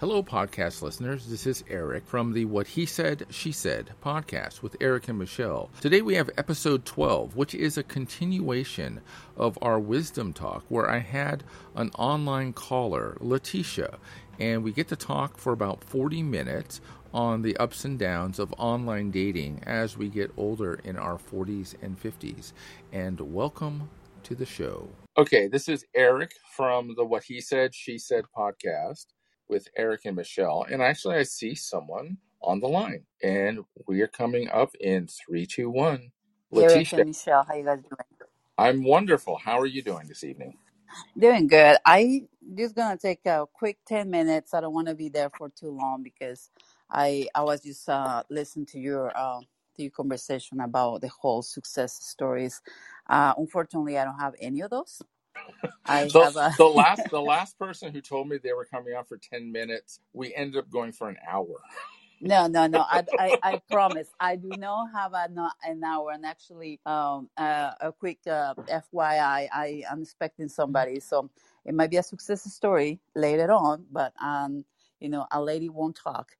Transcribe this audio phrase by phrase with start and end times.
[0.00, 1.26] Hello, podcast listeners.
[1.26, 5.70] This is Erik from the What He Said, She Said podcast with Erik and Michele.
[5.80, 9.00] Today we have episode 12, which is a continuation
[9.36, 11.42] of our wisdom talk where I had
[11.74, 13.98] an online caller, Leticia,
[14.38, 16.80] and we get to talk for about 40 minutes
[17.12, 21.74] on the ups and downs of online dating as we get older in our 40s
[21.82, 22.52] and 50s.
[22.92, 23.90] And welcome
[24.22, 24.90] to the show.
[25.16, 29.06] Okay, this is Erik from the What He Said, She Said podcast
[29.48, 30.66] with Erik and Michele.
[30.70, 35.46] And actually, I see someone on the line, and we are coming up in three,
[35.46, 36.12] two, one.
[36.56, 37.96] Erik Leticia, and Michele, how you guys doing?
[38.58, 39.38] I'm wonderful.
[39.38, 40.54] How are you doing this evening?
[41.18, 41.76] Doing good.
[41.86, 42.24] I
[42.56, 44.54] just gonna take a quick ten minutes.
[44.54, 46.50] I don't want to be there for too long because
[46.90, 49.40] I I was just uh listening to your uh
[49.76, 52.62] to your conversation about the whole success stories.
[53.10, 55.02] Uh, unfortunately, I don't have any of those.
[55.86, 58.94] I The have a the last the last person who told me they were coming
[58.94, 61.64] on for ten minutes, we ended up going for an hour.
[62.20, 62.80] No, no, no.
[62.80, 64.10] I, I, I promise.
[64.20, 66.12] I do not have an, an hour.
[66.12, 71.00] And actually, um, uh, a quick uh, FYI, I am expecting somebody.
[71.00, 71.30] So
[71.64, 74.66] it might be a success story later on, but um,
[75.00, 76.32] you know, a lady won't talk.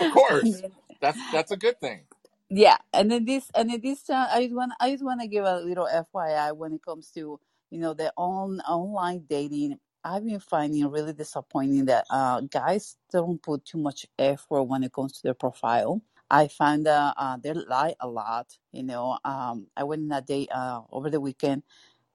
[0.00, 0.62] Of course,
[1.00, 2.02] that's that's a good thing.
[2.50, 5.28] yeah, and then this, and then this, uh, I just want, I just want to
[5.28, 7.40] give a little FYI when it comes to
[7.74, 9.80] you know the on online dating.
[10.04, 14.94] I've been finding really disappointing that uh, guys don't put too much effort when it
[14.94, 16.02] comes to their profile.
[16.30, 18.48] I find that uh, they lie a lot.
[18.72, 21.64] You know, um, I went on a date uh, over the weekend,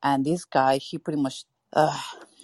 [0.04, 1.46] and this guy, he pretty much.
[1.74, 2.00] Uh,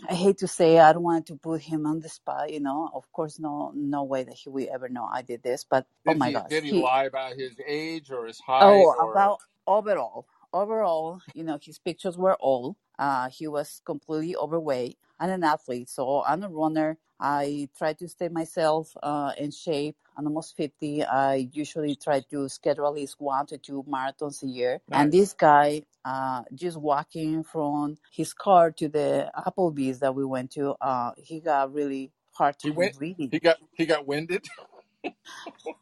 [0.10, 2.54] I hate to say, I don't want to put him on the spot.
[2.54, 5.66] You know, of course, no, no way that he will ever know I did this.
[5.66, 8.90] But oh my he gosh, did he he lie about his age or his height
[8.90, 12.78] Oh, or about overall, overall, you know, his pictures were old.
[13.00, 15.90] Uh, he was completely overweight and an athlete.
[15.90, 17.00] So I'm a runner.
[17.22, 19.98] I try to stay myself uh, in shape.
[20.18, 21.06] I'm almost 50.
[21.06, 24.82] I usually try to schedule at least one to two marathons a year.
[24.94, 30.52] And this guy, uh, just walking from his car to the Applebee's that we went
[30.54, 32.96] to, uh, he got really hard He time went.
[32.98, 33.32] breathing.
[33.32, 34.46] He got he got winded.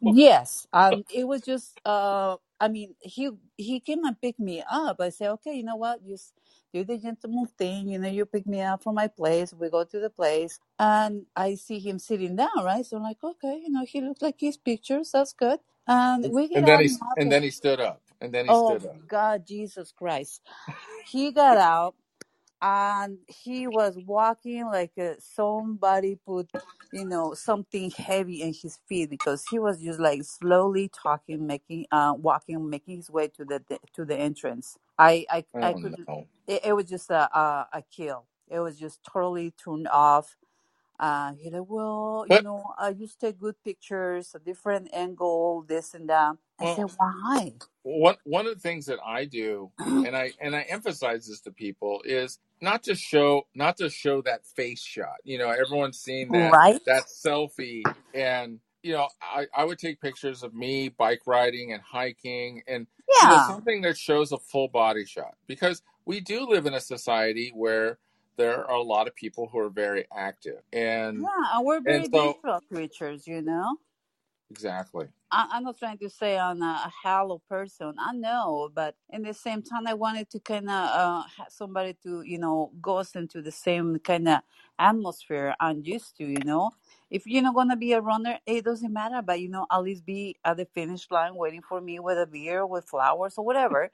[0.01, 1.79] Yes, um, it was just.
[2.63, 4.97] I mean, he he came and picked me up.
[5.01, 6.01] I said, okay, you know what?
[6.05, 6.17] You
[6.73, 7.89] do the gentleman thing.
[7.89, 9.53] You know, you pick me up from my place.
[9.53, 12.57] We go to the place, and I see him sitting down.
[12.63, 15.11] Right, so I'm like, okay, you know, he looks like his pictures.
[15.13, 15.59] That's good.
[15.87, 18.01] And we get and then out he and and then he stood up.
[18.21, 19.01] And then he Oh stood up.
[19.07, 20.41] God, Jesus Christ!
[21.07, 21.95] He got out
[22.63, 26.51] and he was walking like uh, somebody put
[26.93, 31.87] you know something heavy in his feet because he was just like slowly talking making
[31.91, 33.61] uh walking making his way to the
[33.95, 34.77] to the entrance.
[34.99, 36.27] I i, I Oh could no.
[36.47, 38.27] it, it was just a, a a kill.
[38.49, 40.37] It was just totally turned off.
[40.99, 45.93] Uh he like well you know i just take good pictures a different angle this
[45.95, 46.37] and that.
[46.59, 50.55] I well, said why one one of the things that I do, and I and
[50.55, 55.17] I emphasize this to people, is not to show not to show that face shot.
[55.23, 56.79] You know, everyone's seen that right.
[56.85, 57.83] that selfie,
[58.13, 62.87] and you know, I I would take pictures of me bike riding and hiking, and
[63.07, 63.47] you know, yeah.
[63.47, 65.35] something that shows a full body shot.
[65.47, 67.97] Because we do live in a society where
[68.35, 72.09] there are a lot of people who are very active, and yeah we're very so
[72.41, 73.77] visual creatures you know?
[74.49, 75.07] Exactly.
[75.33, 77.95] I, I'm not trying to say I'm a, a person.
[77.99, 82.23] I know, but in the same time, I wanted to kind of uh, somebody to,
[82.23, 84.41] you know, go into the same kind of
[84.79, 86.71] atmosphere I'm used to, you know.
[87.11, 90.05] If you're not gonna be a runner, it doesn't matter, but you know, at least
[90.05, 93.91] be at the finish line waiting for me with a beer, with flowers or whatever,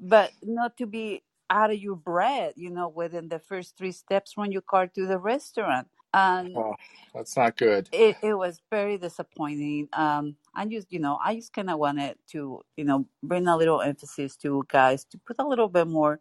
[0.00, 4.34] but not to be out of your bread, you know, within the first three steps
[4.34, 5.88] from your car to the restaurant.
[6.14, 6.74] And Oh,
[7.14, 7.90] that's not good.
[7.92, 9.88] it, it was very disappointing.
[9.92, 13.56] Um, I just, you know, I just kind of wanted to, you know, bring a
[13.56, 16.20] little emphasis to guys to put a little bit more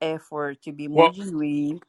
[0.00, 1.80] effort to be more Well, genuine.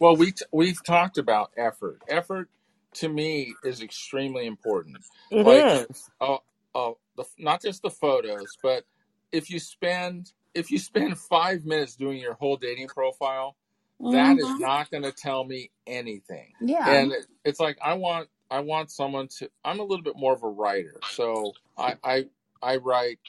[0.00, 2.02] well, we t- we've talked about effort.
[2.08, 2.50] Effort
[2.94, 4.98] to me is extremely important.
[5.30, 6.10] It Like, is.
[6.20, 6.38] uh,
[6.74, 8.84] uh, the, not just the photos, but
[9.32, 13.56] if you spend if you spend five minutes doing your whole dating profile,
[14.06, 14.58] that is Mm-hmm.
[14.58, 16.54] not going to tell me anything.
[16.60, 16.86] Yeah.
[16.86, 19.50] And it, it's like I want I want someone to.
[19.64, 22.26] I'm a little bit more of a writer, so I I,
[22.62, 23.20] I write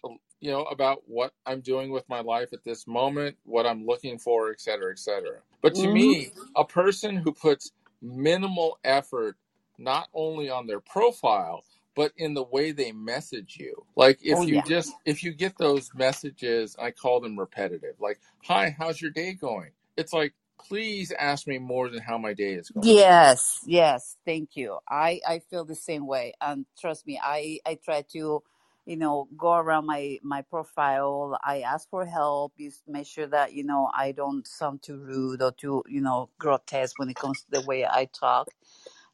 [0.42, 4.20] you know about what I'm doing with my life at this moment, what I'm looking
[4.20, 5.40] for, et cetera, et cetera.
[5.62, 5.90] But to Mm-hmm.
[5.90, 9.38] me, a person who puts minimal effort
[9.80, 11.56] not only on their profile
[11.96, 13.86] but in the way they message you.
[13.96, 14.62] Like if Oh you yeah.
[14.62, 17.96] just if you get those messages, I call them repetitive.
[18.00, 20.34] Like, "Hi, how's your day going?" It's like
[20.68, 22.84] please ask me more than how my day is going.
[22.84, 24.80] Yes, yes, thank you.
[24.90, 28.44] I I feel the same way, and trust me, I I try to,
[28.86, 31.38] you know, go around my my profile.
[31.44, 32.54] I ask for help.
[32.60, 36.30] Just make sure that you know I don't sound too rude or too you know
[36.40, 38.50] grotesque when it comes to the way I talk.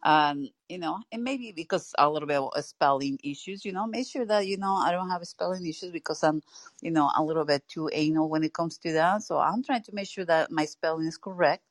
[0.06, 4.08] Um, you know, and maybe because a little bit of spelling issues, you know, make
[4.08, 6.44] sure that you know I don't have spelling issues because I'm,
[6.84, 9.24] you know, a little bit too anal when it comes to that.
[9.24, 11.66] So I'm trying to make sure that my spelling is correct.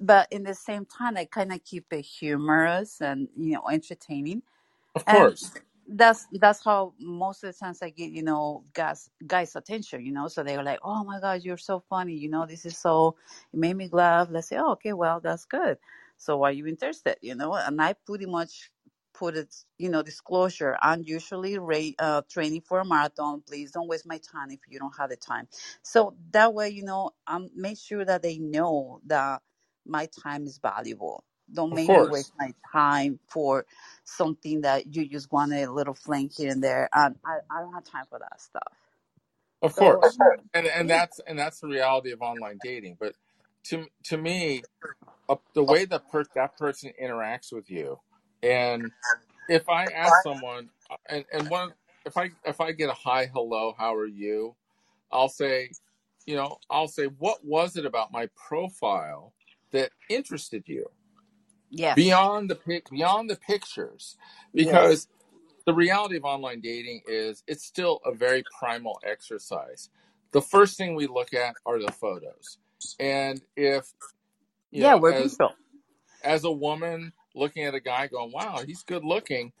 [0.00, 4.42] But in the same time i kind of keep it humorous and you know entertaining.
[4.94, 5.52] Of and course,
[5.88, 10.12] that's that's how most of the times i get you know guys guys attention you
[10.12, 10.28] know?
[10.28, 13.16] So they're like oh my god you're so funny you know this is so
[13.52, 14.28] it made me laugh.
[14.30, 15.78] Let's say oh, okay well that's good
[16.24, 17.16] so are you interested?
[17.22, 18.70] You know and i pretty much
[19.14, 20.78] put it you know disclosure.
[20.82, 23.42] I'm usually ra- uh, training for a marathon.
[23.48, 25.48] Please don't waste my time if you don't have the time.
[25.82, 29.42] So that way you know um make sure that they know that
[29.86, 31.24] my time is valuable.
[31.52, 33.66] Don't of make me course, waste my time for
[34.04, 36.88] something that you just want a little fling here and there.
[36.94, 38.74] And I, I don't have time for that stuff.
[39.62, 40.18] of So course,
[40.54, 42.96] and and yeah, that's and that's the reality of online dating.
[43.00, 43.14] But
[43.66, 44.66] to to me,
[45.28, 48.00] uh, the way that per- that person interacts with you,
[48.42, 48.92] and
[49.48, 51.72] if I ask someone, uh, and and one,
[52.06, 54.56] if I if I get a hi, hello, how are you?
[55.12, 55.76] I'll say,
[56.26, 59.34] you know, I'll say, what was it about my profile
[59.72, 60.86] that interested you
[61.70, 61.96] Yeah.
[61.96, 64.16] beyond the pic, beyond the pictures?
[64.56, 65.08] yes, Because
[65.66, 69.90] the reality of online dating is it's still a very primal exercise.
[70.32, 72.58] The first thing we look at are the photos.
[72.98, 73.92] And if,
[74.70, 75.54] yeah, know, we're as people.
[76.22, 79.52] as a woman looking at a guy going, "Wow, he's good looking."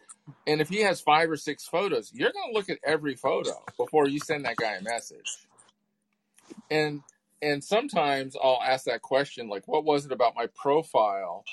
[0.46, 3.52] And if he has five or six photos, you're going to look at every photo
[3.76, 5.46] before you send that guy a message.
[6.70, 7.02] And
[7.42, 11.44] and sometimes I'll ask that question like, "What was it about my profile?"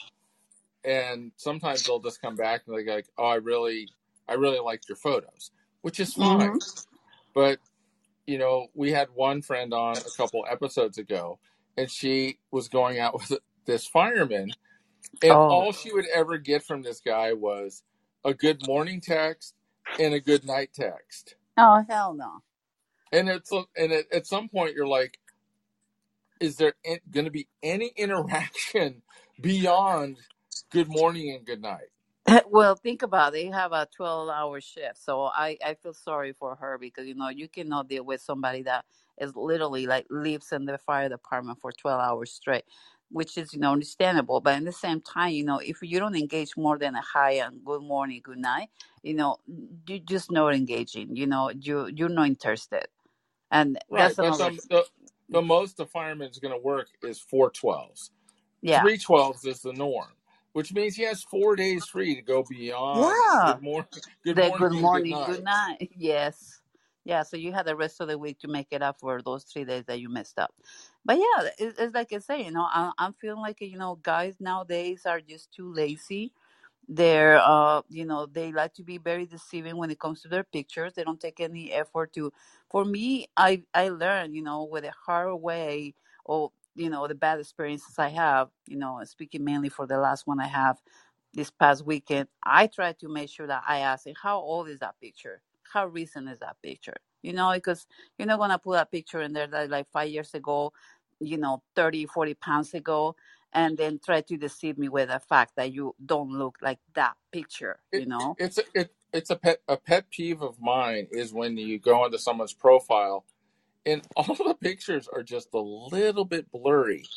[0.84, 3.90] And sometimes they'll just come back and they're like, "Oh, I really
[4.28, 5.52] I really liked your photos,"
[5.82, 6.52] which is fine.
[6.52, 6.96] Mm-hmm.
[7.34, 7.60] But
[8.26, 11.40] you know, we had one friend on a couple episodes ago,
[11.78, 13.32] and she was going out with
[13.66, 14.56] this fireman,
[15.24, 17.84] and Oh, all she would ever get from this guy was
[18.26, 19.56] a good morning text
[20.00, 21.36] and a good night text.
[21.58, 22.32] oh, hell no.
[23.12, 25.20] And it's and at, at some point you're like,
[26.42, 26.74] is there
[27.12, 29.04] going to be any interaction
[29.42, 30.18] beyond
[30.72, 31.90] good morning and good night?
[32.50, 33.46] Well, think about it.
[33.46, 35.04] You have a 12 hour shift.
[35.04, 38.64] So I, I feel sorry for her because, you know, you cannot deal with somebody
[38.64, 38.86] that
[39.22, 42.66] is literally like lives in the fire department for 12 hours straight,
[43.12, 44.42] which is, you know, understandable.
[44.42, 47.34] But at the same time, you know, if you don't engage more than a hi
[47.34, 48.70] and good morning, good night,
[49.04, 49.38] you know,
[49.88, 52.88] you just not engaging, you know, you, you're not interested.
[53.52, 54.86] And Right, that's another, the the,
[55.30, 58.12] the most the fireman is going to work is four twelves.
[58.62, 58.80] yeah.
[58.80, 60.10] Three twelves is the norm,
[60.54, 63.46] which means he has four days free to go beyond Yeah.
[63.46, 63.90] good morning,
[64.26, 65.26] good The morning good and good morning, night.
[65.26, 65.92] good night.
[65.98, 66.61] Yes.
[67.04, 69.44] Yeah, so you had the rest of the week to make it up for those
[69.44, 70.54] three days that you messed up.
[71.04, 73.98] But yeah, it, it's like I say, you know, I, I'm feeling like, you know,
[74.04, 76.32] guys nowadays are just too lazy.
[76.90, 80.44] They're, uh, you know, they like to be very deceiving when it comes to their
[80.44, 80.94] pictures.
[80.96, 82.34] They don't take any effort to.
[82.70, 85.96] For me, I I learned, you know, with a hard way,
[86.26, 88.50] or you know, the bad experiences I have.
[88.68, 90.78] You know, speaking mainly for the last one I have
[91.34, 94.96] this past weekend, I try to make sure that I ask, how old is that
[95.02, 95.42] picture?
[95.74, 96.98] How recent is that picture?
[97.24, 97.88] You know, because
[98.18, 100.74] you're not going to put a picture in there that like five years ago,
[101.20, 103.16] you know, 30, 40 pounds ago,
[103.54, 107.16] and then try to deceive me with the fact that you don't look like that
[107.34, 108.38] picture, you It, know?
[108.38, 112.06] it's a, it it's a pet a pet peeve of mine is when you go
[112.06, 113.26] into someone's profile
[113.86, 117.12] and all the pictures are just a little bit blurry,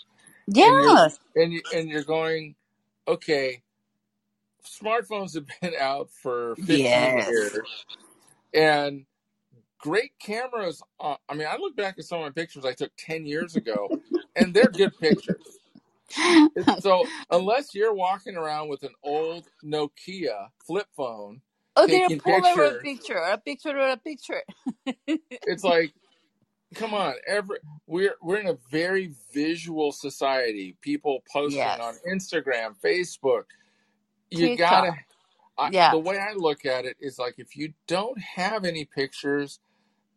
[0.60, 1.18] and you're Yes.
[1.36, 2.56] and you and you're going,
[3.08, 3.62] okay,
[4.66, 7.26] smartphones have been out for 15 Yes.
[7.26, 7.86] years,
[8.54, 9.06] and
[9.78, 10.82] great cameras.
[10.98, 13.56] Uh, I mean, I look back at some of my pictures I took 10 years
[13.56, 13.88] ago,
[14.36, 15.58] and they're good pictures.
[16.80, 21.40] So unless you're walking around with an old Nokia flip phone
[21.76, 24.42] oh, they're a pictures, picture, a picture or a picture.
[25.06, 25.92] it's like,
[26.74, 30.76] come on, every we're we're in a very visual society.
[30.80, 31.80] People posting yes.
[31.80, 33.44] on Instagram, Facebook.
[34.30, 34.70] You TikTok.
[34.70, 34.92] gotta.
[35.58, 35.88] I, Yeah.
[35.88, 39.60] the way I look at it is like if you don't have any pictures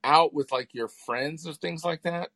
[0.04, 2.32] out with like your friends or things like that,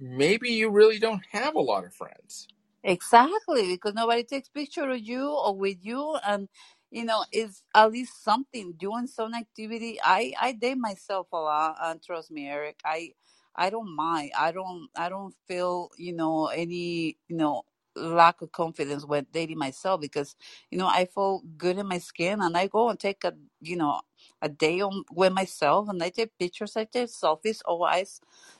[0.00, 2.48] maybe you really don't have a lot of friends.
[2.82, 6.48] Exactly, because nobody takes picture of you or with you, and
[6.90, 9.98] you know, it's at least something doing some activity.
[10.02, 13.12] I I date myself a lot, and trust me, Erik, I
[13.54, 14.32] I don't mind.
[14.38, 17.64] I don't I don't feel, you know, any, you know,
[17.96, 20.36] lack of confidence when dating myself because,
[20.70, 23.76] you know, I feel good in my skin and I go and take a, you
[23.76, 24.02] know,
[24.42, 28.00] a day on with myself and I take pictures, I take selfies, or I,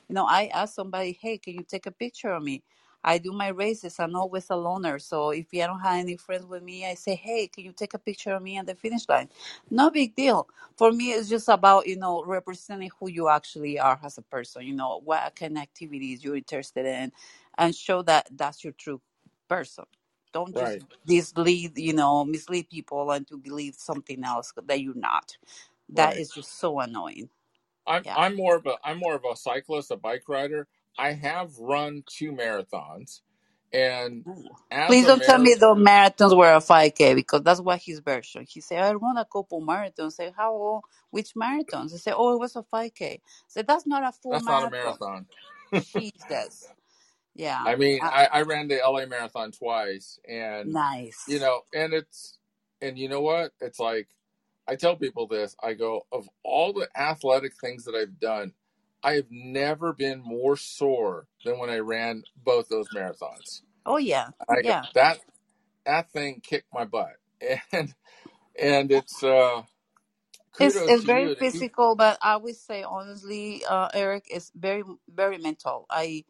[0.08, 2.64] you know, I ask somebody, hey, can you take a picture of me?
[3.04, 4.00] I do my races.
[4.00, 4.98] I'm always a loner.
[4.98, 7.94] So if I don't have any friends with me, I say, hey, can you take
[7.94, 9.28] a picture of me at the finish line?
[9.70, 10.48] No big deal.
[10.76, 14.64] For me, it's just about, you know, representing who you actually are as a person,
[14.66, 17.12] you know, what kind of activities you're interested in
[17.58, 19.00] and show that that's your true
[19.48, 19.84] person.
[20.32, 20.82] Don't just Right.
[21.06, 25.36] mislead, you know, mislead people and to believe something else that you're not.
[25.90, 26.18] That Right.
[26.18, 27.30] is just so annoying.
[27.86, 28.16] I'm Yeah.
[28.16, 30.68] I'm more of a I'm more of a cyclist, a bike rider.
[30.98, 33.22] I have run two marathons,
[33.72, 34.26] and
[34.86, 38.46] Please don't tell me the marathons were a 5K because that's what his version.
[38.48, 40.06] He said, I run a couple marathons.
[40.20, 41.94] I say, how, which marathons?
[41.94, 43.02] I said, oh, it was a 5K.
[43.14, 44.98] I said, that's not a full that's not a marathon.
[45.00, 45.26] marathon.
[45.78, 46.72] Jesus.
[47.36, 47.66] Yeah.
[47.66, 51.26] I mean, Uh, I, I ran the LA marathon twice, and nice.
[51.26, 52.38] you know, and it's
[52.82, 53.52] and you know what?
[53.60, 54.08] It's like
[54.68, 55.56] I tell people this.
[55.62, 58.54] I go of all the athletic things that I've done,
[59.02, 63.62] I have never been more sore than when I ran both those marathons.
[63.86, 64.30] Oh, yeah.
[64.48, 64.86] I Yeah.
[64.94, 65.18] that
[65.86, 67.16] that thing kicked my butt,
[67.72, 67.94] and
[68.60, 69.62] and it's uh
[70.58, 75.38] It's it's very keep physical, but I would say honestly, uh, Erik, it's very very
[75.38, 75.86] mental.
[75.90, 76.24] I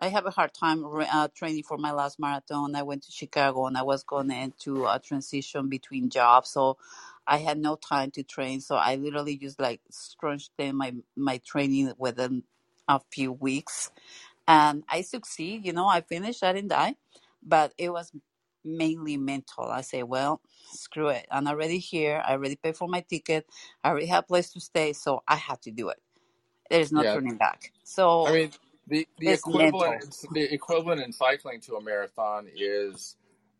[0.00, 2.76] I have a hard time uh, training for my last marathon.
[2.76, 6.78] I went to Chicago and I was going into a transition between jobs, so
[7.26, 8.60] I had no time to train.
[8.62, 12.44] So I literally just like scrunched in my my training within
[12.88, 13.92] a few weeks,
[14.48, 15.66] and I succeed.
[15.66, 16.44] You know, I finished.
[16.44, 16.96] I didn't die,
[17.42, 18.12] but it was
[18.64, 19.66] mainly mental.
[19.66, 21.26] I say, well, screw it.
[21.30, 22.22] I'm already here.
[22.26, 23.46] I already paid for my ticket.
[23.84, 26.00] I already have a place to stay, so I have to do it.
[26.70, 27.12] There's no yeah.
[27.12, 27.72] turning back.
[28.24, 28.52] I So mean,
[28.90, 30.12] the the it's equivalent mental.
[30.32, 33.16] the equivalent in cycling to a marathon is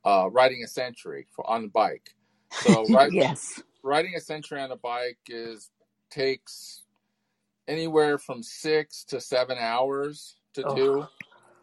[0.07, 2.11] uh, riding a century for, on the bike.
[2.53, 3.63] So right, yes.
[3.85, 5.71] riding a century on a bike is
[6.11, 6.85] takes
[7.69, 11.09] anywhere from six to seven hours to Oh, do.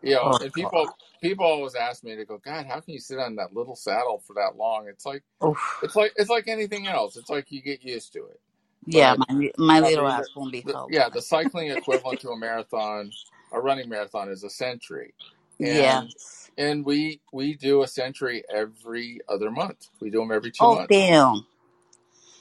[0.03, 0.53] You know, oh, and God.
[0.53, 0.88] people
[1.21, 4.24] people always ask me to go, God, how can you sit on that little saddle
[4.25, 4.88] for that long?
[4.89, 5.81] It's like Oof.
[5.81, 7.17] it's like it's like anything else.
[7.17, 8.41] It's like you get used to it.
[8.86, 12.21] Yeah, But my my I little mean, ass won't be the, yeah, the cycling equivalent
[12.21, 13.13] to a marathon,
[13.51, 15.16] a running marathon, is a century,
[15.60, 16.04] Yeah.
[16.04, 16.13] and
[16.58, 19.88] and we we do a century every other month.
[20.01, 21.46] We do them every two Oh, months, damn.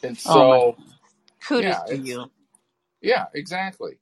[0.02, 0.96] and Oh, so goodness.
[1.46, 2.30] Kudos yeah, to you.
[3.02, 3.98] yeah, exactly.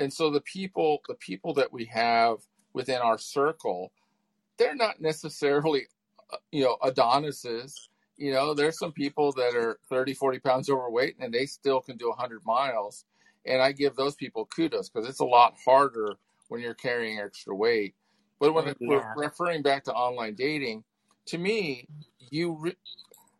[0.00, 2.38] And so the people the people that we have
[2.74, 3.92] within our circle,
[4.58, 5.86] they're not necessarily
[6.32, 7.90] uh, you know Adonises.
[8.18, 11.96] You know, there's some people that are 30, 40 pounds overweight and they still can
[11.98, 13.04] do 100 miles.
[13.46, 16.16] And I give those people kudos because it's a lot harder
[16.48, 17.94] when you're carrying extra weight.
[18.40, 20.84] But when it, we're referring back to online dating,
[21.28, 21.88] to me,
[22.30, 22.76] you re-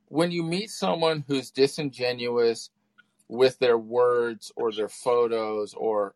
[0.09, 2.71] when you meet someone who's disingenuous
[3.29, 6.15] with their words or their photos or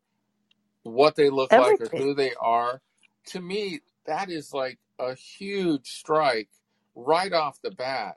[0.85, 2.81] what they look like or who they are,
[3.27, 6.51] to me, that is like a huge strike
[6.97, 8.17] right off the bat.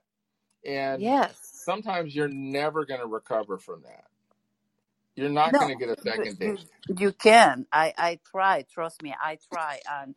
[0.66, 1.64] And Yes.
[1.66, 4.06] sometimes you're never going to recover from that.
[5.16, 6.60] You're not going to get a second date.
[6.98, 7.68] you can.
[7.74, 8.64] I I try.
[8.72, 10.16] Trust me, I try, and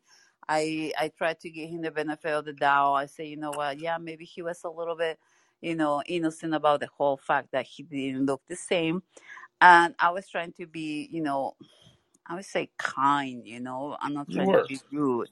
[0.49, 2.95] I I try to give him the benefit of the doubt.
[2.95, 3.79] I say, you know what?
[3.81, 5.19] Yeah, maybe he was a little bit,
[5.63, 9.03] you know, innocent about the whole fact that he didn't look the same,
[9.61, 11.57] and I was trying to be, you know,
[12.27, 13.47] I would say kind.
[13.47, 15.29] You know, I'm not trying to be rude.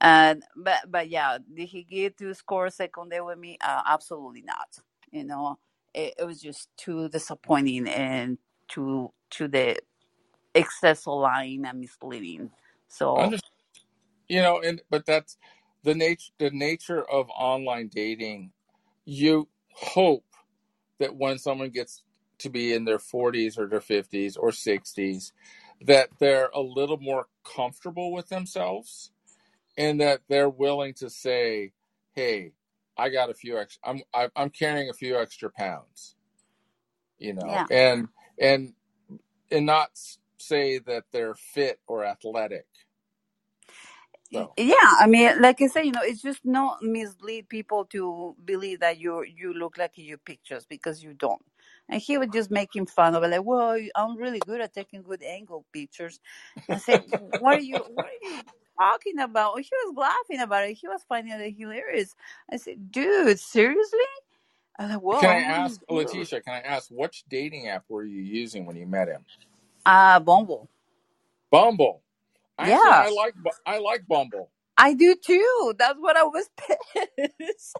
[0.00, 3.58] And but but yeah, did he get to score a second day with me?
[3.62, 4.68] Uh, absolutely not.
[5.12, 5.58] You know,
[5.94, 8.38] it, it was just too disappointing and
[8.70, 9.76] to to the
[10.54, 12.50] excess of lying and misleading.
[12.88, 13.32] So
[14.28, 15.36] you know, and but that's
[15.82, 18.52] the nature the nature of online dating.
[19.04, 20.24] You hope
[20.98, 22.02] that when someone gets
[22.38, 25.32] to be in their 40s or their 50s or 60s,
[25.82, 29.10] that they're a little more comfortable with themselves
[29.76, 31.72] and that they're willing to say,
[32.14, 32.52] "Hey,
[32.96, 33.80] I got a few extra.
[33.90, 36.16] I'm I, I'm carrying a few extra pounds,"
[37.18, 38.08] you know, yeah, and
[38.40, 38.74] and
[39.50, 39.90] and not
[40.38, 42.66] say that they're fit or athletic.
[44.32, 44.74] So yeah.
[45.00, 48.98] I mean, like I say, you know, it's just not mislead people to believe that
[49.00, 51.42] you you look like in your pictures because you don't.
[51.88, 55.02] And he was just making fun of it, like, "Well, I'm really good at taking
[55.02, 56.20] good angle pictures."
[56.70, 57.78] I said, "What are you?
[57.78, 58.42] What are you
[58.78, 60.74] talking about?" He was laughing about it.
[60.74, 62.14] He was finding it hilarious.
[62.52, 64.00] I said, "Dude, seriously?"
[64.78, 66.42] I was like, can I ask good." Leticia?
[66.44, 69.24] Can I ask which dating app were you using when you met him?
[69.86, 70.70] Ah, Bumble.
[71.50, 72.02] Bumble.
[72.58, 73.34] Yeah, I like
[73.66, 74.50] I like Bumble.
[74.78, 75.74] I do too.
[75.78, 77.78] That's what I was pissed.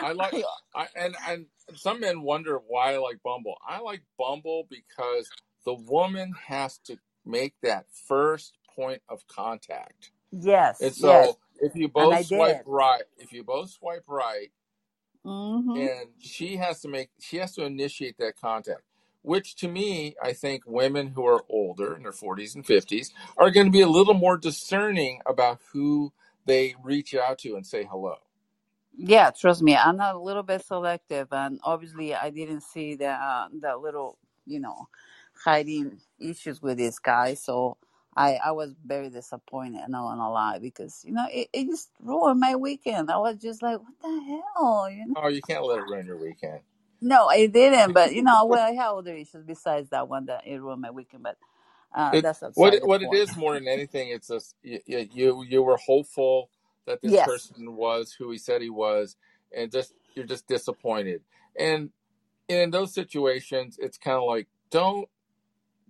[0.00, 0.36] I like
[0.74, 1.46] I and and
[1.76, 3.56] some men wonder why I like Bumble.
[3.68, 5.32] I like Bumble because
[5.66, 10.12] the woman has to make that first point of contact.
[10.32, 14.50] yes, And yes, so if you both swipe right, if you both swipe right,
[15.24, 18.82] hmm and she has to make she has to initiate that contact
[19.22, 23.52] which to me i think women who are older in their 40s and 50s are
[23.52, 26.12] going to be a little more discerning about who
[26.46, 28.16] they reach out to and say hello
[28.96, 33.48] Yeah, trust me, I'm a little bit selective, and obviously, I didn't see that uh,
[33.60, 34.88] the little, you know,
[35.44, 37.34] hiding issues with this guy.
[37.34, 37.78] So
[38.16, 39.82] I I was very disappointed.
[39.88, 43.10] Not gonna lie, because you know it, it just ruined my weekend.
[43.10, 44.08] I was just like, what the
[44.56, 45.16] hell, you know?
[45.16, 46.60] oh you can't let it ruin your weekend
[47.02, 47.92] No, it didn't.
[47.94, 50.90] But you know, well, I had other issues besides that one that it ruined my
[50.92, 51.24] weekend.
[51.24, 51.38] But
[51.94, 53.12] uh, it that's what it, what point.
[53.12, 56.50] is more than anything it's just you you, you were hopeful
[56.86, 59.16] that this Yes, person was who he said he was
[59.56, 61.22] and just you're just disappointed
[61.58, 61.90] and
[62.48, 65.08] in those situations it's kind of like don't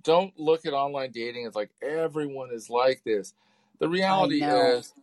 [0.04, 3.34] don't look at online dating as like everyone is like this.
[3.80, 4.94] The reality is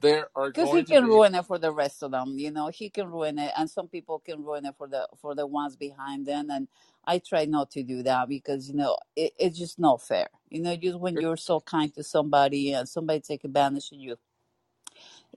[0.00, 2.68] there are Because he can be ruin it for the rest of them, you know.
[2.68, 5.76] He can ruin it, and some people can ruin it for the for the ones
[5.76, 6.50] behind them.
[6.50, 6.68] And
[7.06, 10.28] I try not to do that because you know it, it's just not fair.
[10.50, 14.16] You know, just when you're so kind to somebody and somebody take advantage of you,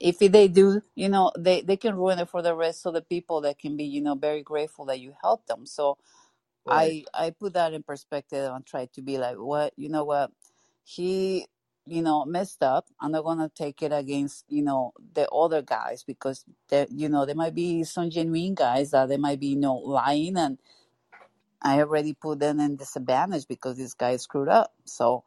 [0.01, 3.01] if they do, you know, they they can ruin it for the rest of the
[3.03, 5.65] people that can be, you know, very grateful that you helped them.
[5.65, 5.97] So
[6.65, 6.95] right.
[6.95, 10.31] I I put that in perspective and try to be like, what you know what
[10.85, 11.47] he
[11.87, 12.87] you know messed up.
[13.01, 17.25] I'm not gonna take it against you know the other guys because there you know
[17.25, 20.59] there might be some genuine guys that they might be you know lying and
[21.61, 24.73] I already put them in disadvantage because this guy screwed up.
[24.85, 25.25] So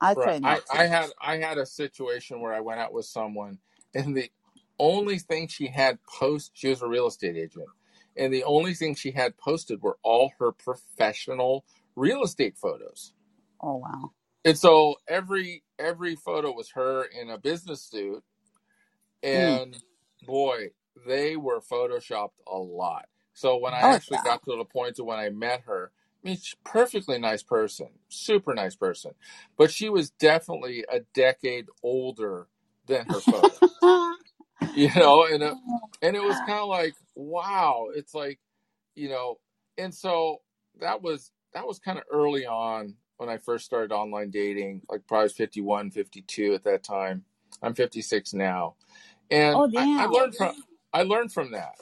[0.00, 0.16] I Right.
[0.16, 0.88] try I not I to.
[0.88, 3.58] had I had a situation where I went out with someone
[3.94, 4.30] and the
[4.78, 7.68] only thing she had post she was a real estate agent
[8.16, 11.64] and the only thing she had posted were all her professional
[11.96, 13.14] real estate photos.
[13.60, 14.12] Oh wow.
[14.44, 18.20] And so every every photo was her in a business suit
[19.34, 19.60] Mm.
[19.64, 19.76] and
[20.26, 20.70] boy,
[21.06, 23.06] they were photoshopped a lot.
[23.34, 25.92] So when I Oh actually got to the point of when I met her,
[26.24, 29.12] I mean, she's a perfectly nice person, super nice person,
[29.58, 32.48] but she was definitely a decade older
[32.88, 33.56] than her photo,
[34.72, 35.56] you know, and it,
[36.02, 38.38] and it was kind of like, wow, it's like,
[38.94, 39.38] you know,
[39.78, 40.38] and so
[40.80, 45.06] that was that was kind of early on when I first started online dating, like
[45.06, 47.24] probably 51, 52 at that time.
[47.62, 48.74] I'm 56 now.
[49.30, 50.54] And oh I, I learned from
[50.92, 51.74] I learned from that.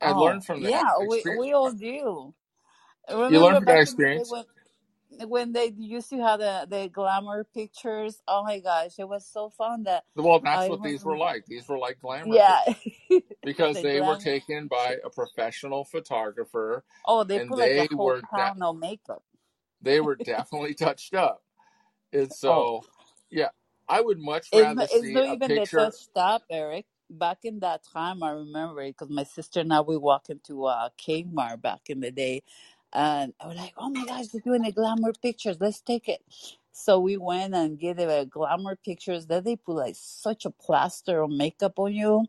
[0.00, 0.98] I Oh learned from that yeah.
[1.06, 1.40] We experience.
[1.40, 2.34] we all do.
[3.28, 4.30] You learned Remember from that back in the day experience.
[4.30, 4.44] when
[5.28, 8.22] when they used to have the, the glamour pictures.
[8.28, 11.46] Oh my gosh, it was so fun that Well, that's I what these were like.
[11.46, 12.60] These were like glamour Yeah,
[13.44, 17.90] because the they were taken by a professional photographer, Oh, they put like a they
[17.96, 19.24] whole pound of makeup.
[19.82, 21.42] they were definitely touched up.
[22.12, 22.86] And Oh, so,
[23.30, 23.50] yeah,
[23.88, 25.68] I would much rather it's see not a even the picture.
[25.68, 26.86] touched up, Erik.
[27.10, 30.66] Back in that time, I remember it because my sister and I we walk into
[30.66, 32.42] uh, Kmart back in the day,
[32.94, 35.58] and I was like, "Oh my gosh, they're doing the glamour pictures.
[35.60, 36.22] Let's take it."
[36.72, 39.26] So we went and get the glamour pictures.
[39.26, 42.26] Then they put like such a plaster of makeup on you,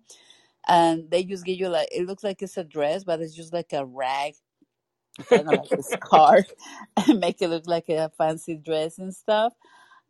[0.68, 3.54] and they just give you like it looks like it's a dress, but it's just
[3.54, 4.36] like a rag,
[5.30, 6.46] kind of like a scarf,
[7.08, 9.54] and make it look like a fancy dress and stuff.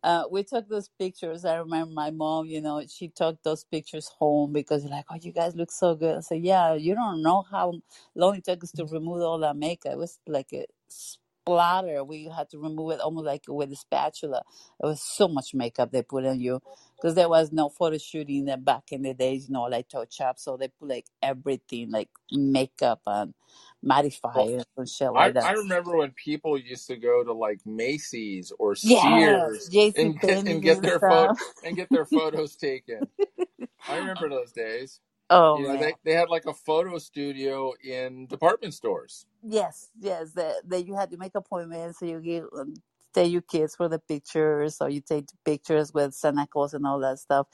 [0.04, 1.44] Uh, we took those pictures.
[1.46, 5.32] I remember my mom, you know, she took those pictures home because like, oh, you
[5.32, 6.18] guys look so good.
[6.18, 7.74] I said, yeah, you don't know how
[8.16, 9.94] long it took us to remove all that makeup.
[9.94, 12.04] It was like a splatter.
[12.04, 14.44] We had to remove it almost like with a spatula.
[14.82, 16.62] It was so much makeup they put on you
[16.96, 20.40] because there was no photo shooting back in the days, you know, like touch up.
[20.40, 23.34] So they put like everything, like makeup and
[24.34, 25.52] Well, and shit I like I that.
[25.52, 30.62] remember when people used to go to like Macy's or Sears JC and get and
[30.62, 31.32] get their photo
[31.64, 33.08] and get their photos taken.
[33.88, 35.00] I remember those days.
[35.30, 39.26] Oh You know, they they had like a photo studio in department stores.
[39.42, 40.32] Yes, yes.
[40.32, 42.74] That that you had to make appointments, so you give um,
[43.14, 47.00] take your kids for the pictures, or you take pictures with Santa Claus and all
[47.00, 47.48] that stuff.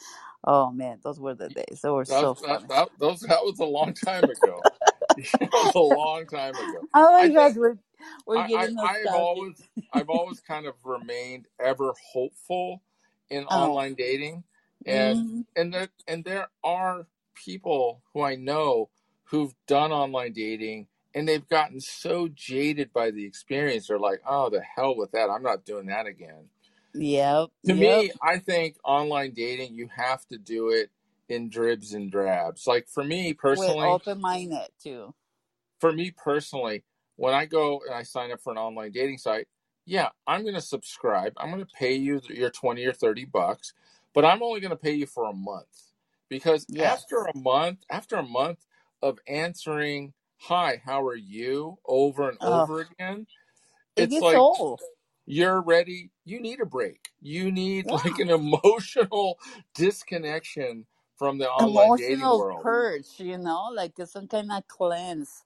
[0.44, 1.80] Oh man, those were the days.
[1.82, 2.68] They were That so that funny.
[2.68, 4.68] that those that was a long time ago.
[5.40, 6.84] that was a long time ago.
[6.94, 7.76] Oh my I think we're
[8.26, 12.82] we're I, I getting I've always I've always kind of remained ever hopeful
[13.30, 14.44] in Oh, online dating,
[14.86, 18.90] and mm, and there and there are people who I know
[19.24, 23.88] who've done online dating and they've gotten so jaded by the experience.
[23.88, 25.30] They're like, oh, the hell with that!
[25.30, 26.50] I'm not doing that again.
[26.94, 27.50] Yep.
[27.66, 27.76] To Yep.
[27.76, 30.90] me, I think online dating, you have to do it
[31.28, 32.66] in dribs and drabs.
[32.66, 35.14] Like for me personally, open minded too.
[35.80, 36.84] for me personally,
[37.16, 39.48] when I go and I sign up for an online dating site,
[39.86, 41.34] yeah, I'm going to subscribe.
[41.38, 43.74] I'm going to pay you your 20 or 30 bucks,
[44.14, 45.68] but I'm only going to pay you for a month
[46.28, 47.06] because Yes.
[47.06, 48.66] after a month, after a month
[49.02, 53.26] of answering, "Hi, how are you?" over and Oh, over again,
[53.96, 54.80] it's gets like old.
[55.26, 56.10] you're ready.
[56.24, 57.10] You need a break.
[57.20, 57.92] You need Yeah.
[57.92, 59.38] like an emotional
[59.74, 62.62] disconnection from the online dating world.
[62.62, 65.44] purge, you know, like some kind of cleanse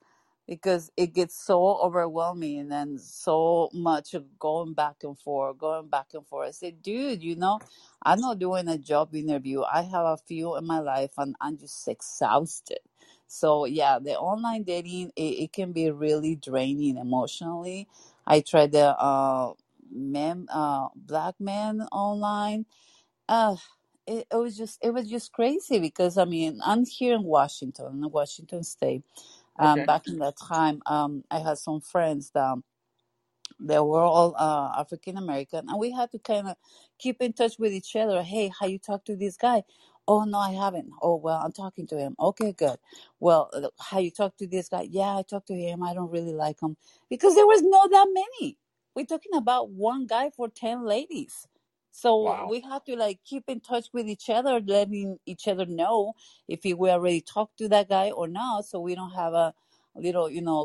[0.49, 6.09] because it gets so overwhelming and then so much going back and forth, going back
[6.15, 6.49] and forth.
[6.49, 7.61] I said, dude, you know,
[8.03, 9.63] I'm not doing a job interview.
[9.63, 12.81] I have a few in my life and I'm just exhausted.
[13.29, 17.89] So yeah, the online dating it, it can be really draining emotionally.
[18.27, 19.55] I tried the uh
[19.93, 22.67] men uh black men online
[23.29, 23.57] uh
[24.07, 28.03] it, it was just it was just crazy because I mean I'm here in Washington,
[28.05, 29.05] in Washington State.
[29.59, 29.85] Um, Okay.
[29.85, 32.57] back in that time, um, I had some friends that
[33.61, 36.57] they were all uh, African American, and we had to kind of
[36.99, 38.23] keep in touch with each other.
[38.23, 39.63] Hey, how you talk to this guy?
[40.07, 40.91] Oh no, I haven't.
[41.03, 42.15] Oh well, I'm talking to him.
[42.21, 42.77] Okay, good.
[43.21, 44.87] Well, uh, how you talk to this guy?
[44.91, 45.83] Yeah, I talked to him.
[45.83, 46.77] I don't really like him
[47.09, 48.59] because there was not that many.
[48.95, 51.49] We're talking about one guy for ten ladies.
[51.91, 52.45] So Wow.
[52.45, 56.15] we have to like keep in touch with each other, letting each other know
[56.49, 59.55] if we already talked to that guy or not, so we don't have a
[59.97, 60.63] little, you know,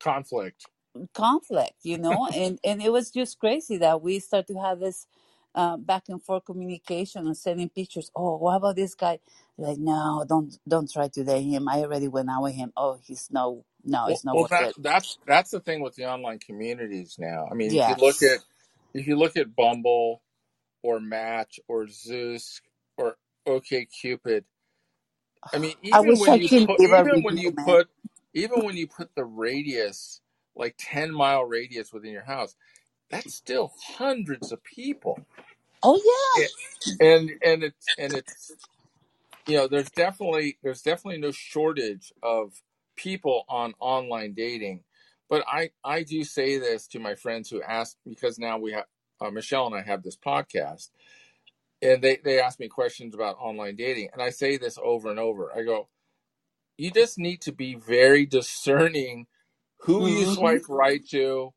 [0.00, 0.66] Conflict.
[1.14, 5.06] conflict you know and and it was just crazy that we start to have this
[5.54, 8.10] uh, back and forth communication and sending pictures.
[8.16, 9.20] Oh what about this guy?
[9.58, 11.68] Like no don't don't try to date him.
[11.68, 12.72] I already went out with him.
[12.76, 14.76] Oh he's no no Well, it's not well, worth that it.
[14.78, 17.48] that's that's the thing with the online communities now.
[17.50, 18.40] I mean, if you look at
[18.94, 20.22] if you look at Bumble
[20.82, 22.60] or Match or Zoosk
[22.98, 24.44] or OK Cupid,
[25.54, 27.66] I mean, i even wish when i you put even when you man.
[27.66, 27.88] put
[28.34, 30.20] even when you put the radius
[30.56, 32.56] like 10 mile radius within your house,
[33.10, 35.26] that's still hundreds of people.
[35.82, 36.44] oh yeah
[37.00, 38.52] And and it's and it's
[39.46, 42.54] you know, there's definitely there's definitely no shortage of
[42.96, 44.84] people on online dating.
[45.30, 48.86] But I I do say this to my friends who ask because now we have
[49.20, 50.90] uh, Michele and I have this podcast
[51.82, 55.20] and they they ask me questions about online dating and I say this over and
[55.20, 55.52] over.
[55.56, 55.88] I go,
[56.78, 59.26] you just need to be very discerning
[59.82, 61.52] who you hmm swipe right to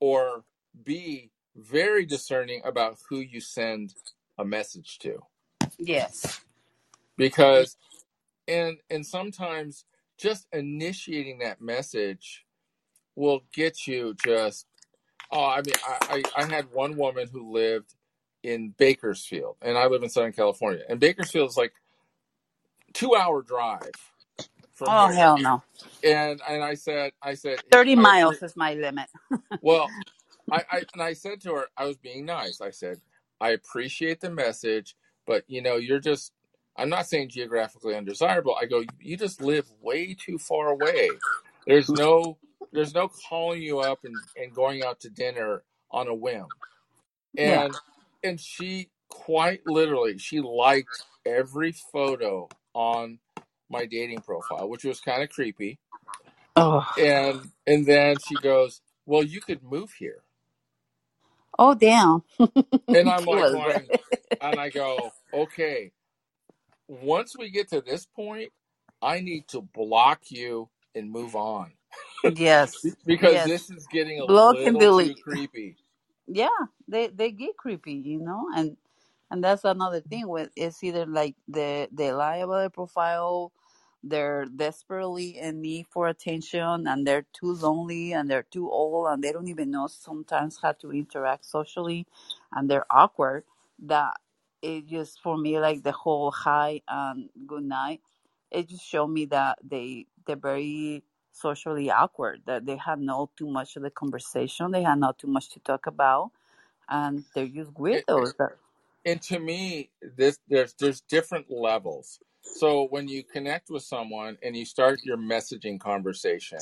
[0.00, 0.44] or
[0.84, 3.94] be very discerning about who you send
[4.38, 5.20] a message to.
[5.78, 6.40] Yes.
[7.16, 7.76] Because
[8.48, 9.84] and and sometimes
[10.18, 12.44] just initiating that message
[13.16, 14.66] will get you just
[15.32, 17.94] oh i mean i i, I had one woman who lived
[18.42, 21.72] in bakersfield and i live in southern california and bakersfield is like
[22.94, 23.94] two hour drive
[24.74, 25.62] from oh here hell no.
[26.04, 29.08] And and i said i said 30 i miles appre- is my limit.
[29.60, 29.94] Well
[30.52, 32.60] I, I and I said to her, I was being nice.
[32.62, 33.00] I said,
[33.40, 36.32] I appreciate the message, but you know, you're just
[36.78, 38.56] I'm not saying geographically undesirable.
[38.60, 41.22] I go, you just live way too far away.
[41.66, 42.38] There's no
[42.72, 46.48] there's no calling you up and, and going out to dinner on a whim.
[47.42, 47.78] yeah And
[48.24, 53.20] and she quite literally she liked every photo on
[53.70, 55.80] my dating profile, which was kind of creepy.
[56.56, 60.23] oh And and then she goes, Well, you could move here.
[61.58, 62.22] Oh damn.
[62.88, 63.88] And I'm like going,
[64.40, 65.92] and I go, okay,
[66.88, 68.52] once we get to this point,
[69.02, 71.72] I need to block you and move on.
[72.34, 72.74] Yes.
[73.06, 73.48] Because yes.
[73.48, 75.22] this is getting a block and little too delete.
[75.22, 75.76] creepy.
[76.26, 76.48] yeah
[76.88, 78.76] they they get creepy you know and
[79.30, 83.52] and that's another thing with it's either like the they lie about their profile
[84.04, 89.24] they're desperately in need for attention and they're too lonely and they're too old and
[89.24, 92.06] they don't even know sometimes how to interact socially
[92.54, 93.44] and they're awkward
[93.80, 94.14] that
[94.62, 98.02] it just for me like the whole hi and good night
[98.52, 103.48] it just showed me that they they're very socially awkward that they have not too
[103.48, 106.32] much of the conversation they have not too much to talk about
[106.88, 108.52] and they're just weirdos that
[109.06, 112.20] and to me, this there's there's different levels.
[112.42, 116.60] So when you connect with someone and you start your messaging conversation,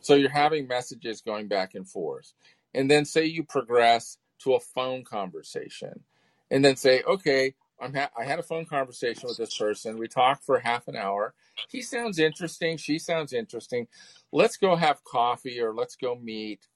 [0.00, 2.32] so you're having messages going back and forth,
[2.74, 6.04] and then say you progress to a phone conversation,
[6.50, 9.98] and then say, okay, I'm ha- I had a phone conversation with this person.
[9.98, 11.34] We talked for half an hour.
[11.68, 12.78] He sounds interesting.
[12.78, 13.88] She sounds interesting.
[14.32, 16.68] Let's go have coffee or let's go meet.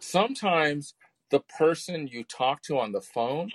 [0.00, 0.94] Sometimes
[1.30, 3.52] the person you talk to on the phone,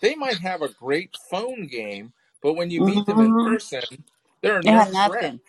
[0.00, 3.44] they might have a great phone game, but when you meet them in Mhm.
[3.44, 4.04] person,
[4.42, 5.40] they're a They had nothing.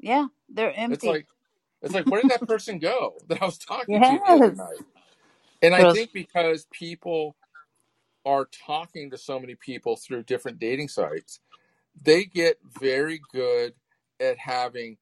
[0.00, 0.88] Yeah, they're empty.
[0.90, 1.06] It's empty.
[1.06, 1.26] like
[1.82, 4.84] it's like where did that person go that I was talking to the other night?
[5.62, 7.36] And I think because people
[8.26, 11.40] are talking to so many people through different dating sites,
[12.02, 13.74] they get very good
[14.20, 14.98] at having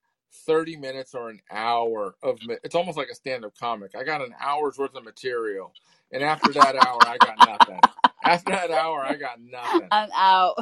[0.47, 3.93] 30 minutes or an hour of it's almost like a stand-up comic.
[3.97, 5.75] I got an hour's worth of material,
[6.13, 7.85] and after that hour I got nothing.
[8.29, 9.89] After that hour I got nothing.
[9.91, 10.57] I'm out.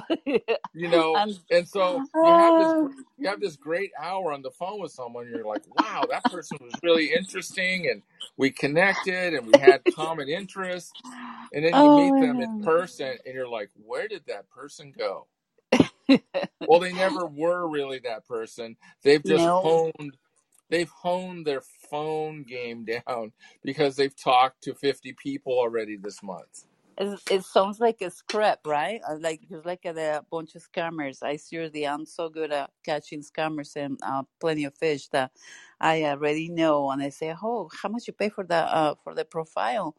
[0.74, 4.42] You know, and and so you have this gr- you have this great hour on
[4.42, 5.28] the phone with someone.
[5.28, 8.02] You're like, wow, that person was really interesting, and
[8.36, 10.92] we connected, and we had common interests.
[11.52, 14.92] And then you oh meet them in person, and you're like, where did that person
[14.96, 15.26] go?
[16.66, 18.76] Well, they never were really that person.
[19.02, 19.60] They've just no.
[19.62, 20.16] honed
[20.68, 26.64] they've honed their phone game down because they've talked to 50 people already this month.
[26.96, 29.00] It, it sounds like a script, right?
[29.08, 31.22] Uh, Like just like a bunch of scammers.
[31.22, 35.32] I seriously, I'm so good at catching scammers and uh, plenty of fish that
[35.80, 36.90] I already know.
[36.90, 39.96] And I say, "Oh, how much you pay for the uh, for the profile?"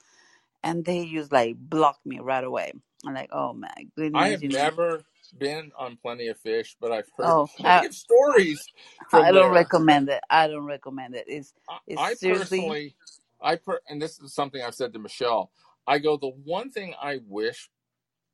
[0.63, 2.73] And they just like block me right away.
[3.05, 5.03] I'm like, "Oh my goodness!" I have never
[5.37, 8.69] been on Plenty of Fish, but I've heard Oh, I, stories
[9.13, 9.53] I don't there.
[9.53, 10.21] recommend it.
[10.29, 11.25] I don't recommend it.
[11.27, 12.95] It's I, I seriously, personally,
[13.41, 15.51] I per, and this is something I've said to Michele.
[15.87, 17.69] I go, the one thing I wish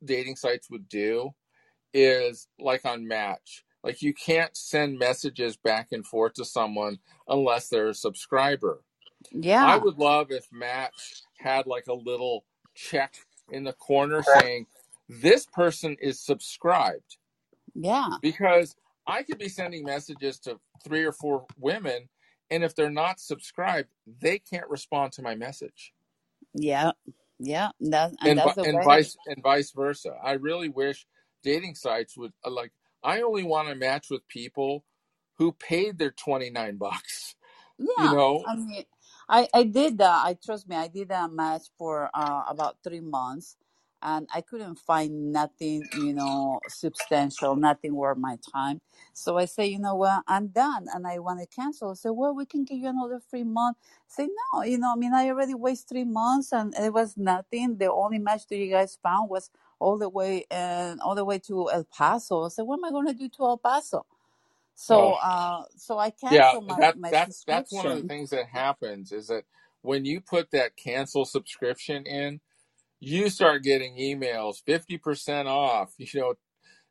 [0.03, 1.31] dating sites would do
[1.93, 7.69] is like on Match, like you can't send messages back and forth to someone unless
[7.69, 8.81] they're a subscriber.
[9.31, 9.65] Yeah.
[9.65, 13.15] I would love if Match had like a little check
[13.51, 14.67] in the corner saying
[15.07, 17.17] this person is subscribed
[17.75, 18.75] yeah, because
[19.07, 22.09] I could be sending messages to three or four women
[22.49, 23.89] and if they're not subscribed,
[24.21, 25.93] they can't respond to my message.
[26.53, 26.91] yeah,
[27.39, 27.71] yeah.
[27.81, 30.15] That and And and vice and vice versa.
[30.23, 31.07] I really wish
[31.43, 34.85] dating sites would uh, like I only want to match with people
[35.37, 37.35] who paid their 29 bucks.
[37.77, 38.83] Yeah, You know, I mean,
[39.29, 40.25] I I did that.
[40.25, 43.57] I trust me, I did that match for uh, about three months,
[44.03, 48.81] and I couldn't find nothing, you know, substantial, nothing worth my time.
[49.13, 51.91] So I say, you know what, I'm done, and I want to cancel.
[51.91, 53.77] I say, well, we can give you another free month.
[54.07, 57.77] Say no, you know, I mean, I already wasted three months, and it was nothing.
[57.79, 61.39] The only match that you guys found was all the way and all the way
[61.39, 62.45] to El Paso.
[62.45, 64.05] I said, what am I going to do to El Paso?
[64.75, 68.07] So, oh, uh, so I Yeah, my that my that's that's one of the subscription.
[68.07, 69.45] things that happens is that
[69.81, 72.41] when you put that cancel subscription in,
[73.03, 76.35] you start getting emails 50% off, you know,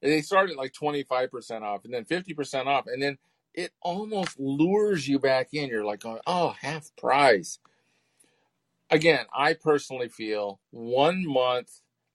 [0.03, 3.19] they start at like 25% off and then 50% off and then
[3.55, 5.71] it almost lures you back in.
[5.71, 7.59] You're like going, "Oh, half price."
[8.91, 11.71] Again, I personally feel 1 month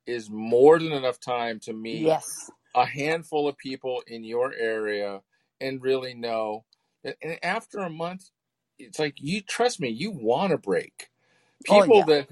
[0.07, 2.51] is more than enough time to meet Yes.
[2.75, 5.21] a handful of people in your area
[5.59, 6.65] and really know
[7.03, 8.29] that and after a month
[8.79, 11.09] it's like you trust me you want to break
[11.69, 12.05] Oh people yeah.
[12.05, 12.27] that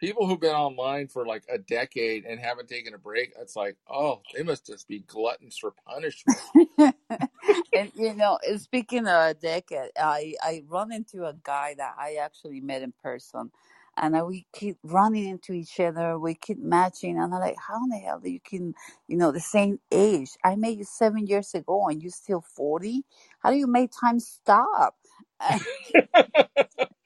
[0.00, 3.76] people who've been online for like a decade and haven't taken a break it's like
[3.90, 6.40] oh they must just be gluttons for punishment
[7.72, 12.16] and you know, speaking of a decade, I I run into a guy that I
[12.22, 13.52] actually met in person,
[13.96, 16.18] and uh, we keep running into each other.
[16.18, 18.74] We keep matching, and I'm like, how in the hell do you can,
[19.08, 20.30] you know, the same age?
[20.44, 23.04] I met you seven years ago, and you're still forty.
[23.40, 24.96] How do you make time stop?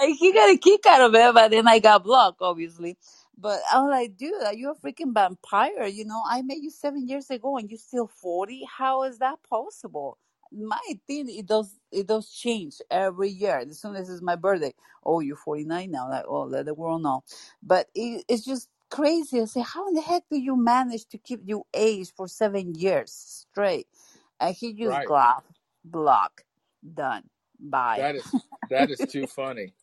[0.00, 2.98] He got a kick out of it, but then I got blocked, obviously.
[3.38, 5.86] But I was like, dude, are you a freaking vampire?
[5.86, 8.66] You know, I met you seven years ago and you're still 40.
[8.78, 10.18] How is that possible?
[10.52, 13.58] My thing, it does, it does change every year.
[13.58, 16.10] As soon as it's my birthday, oh, you're 49 now.
[16.10, 17.24] Like, oh, let the world know.
[17.62, 19.40] But it, it's just crazy.
[19.40, 22.74] I say, how in the heck do you manage to keep your age for seven
[22.74, 23.12] years
[23.52, 23.88] straight?
[24.40, 25.44] And he just right block,
[25.84, 26.42] block,
[26.94, 27.24] done,
[27.62, 28.02] bye.
[28.02, 29.74] that is that is too funny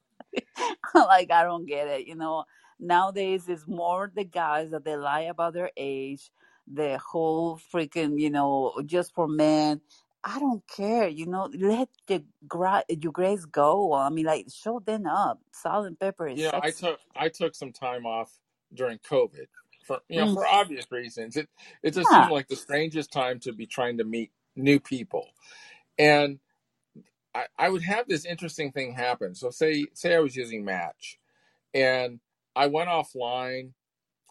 [0.96, 2.08] like I don't get it.
[2.08, 2.46] You know,
[2.80, 6.32] nowadays it's more the guys that they lie about their age,
[6.72, 9.82] the whole freaking, you know, just for men.
[10.24, 11.08] I don't care.
[11.08, 13.94] You know, let the gra- your grace go.
[13.94, 15.40] I mean, like show them up.
[15.54, 18.40] Salt and pepper is you know i took i took some time off
[18.74, 19.48] during covid
[19.86, 21.50] for you know Mm, for obvious reasons it
[21.84, 25.28] it just yeah, seemed like the strangest time to be trying to meet new people
[26.00, 26.40] and
[27.36, 29.36] I, I would have this interesting thing happen.
[29.36, 31.20] So say say I was using Match
[31.74, 32.20] and
[32.56, 33.74] I went offline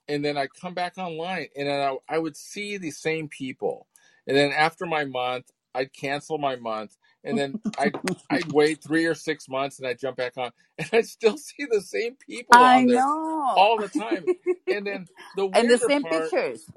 [0.09, 3.87] and then I come back online and then I, I would see the same people.
[4.27, 7.93] And then after my month, I'd cancel my month and then I
[8.31, 11.67] I'd wait three or six months, and I'd jump back on, and I'd still see
[11.71, 13.57] the same people I know.
[13.57, 14.31] all the time.
[14.69, 16.71] And then the and the same part, pictures.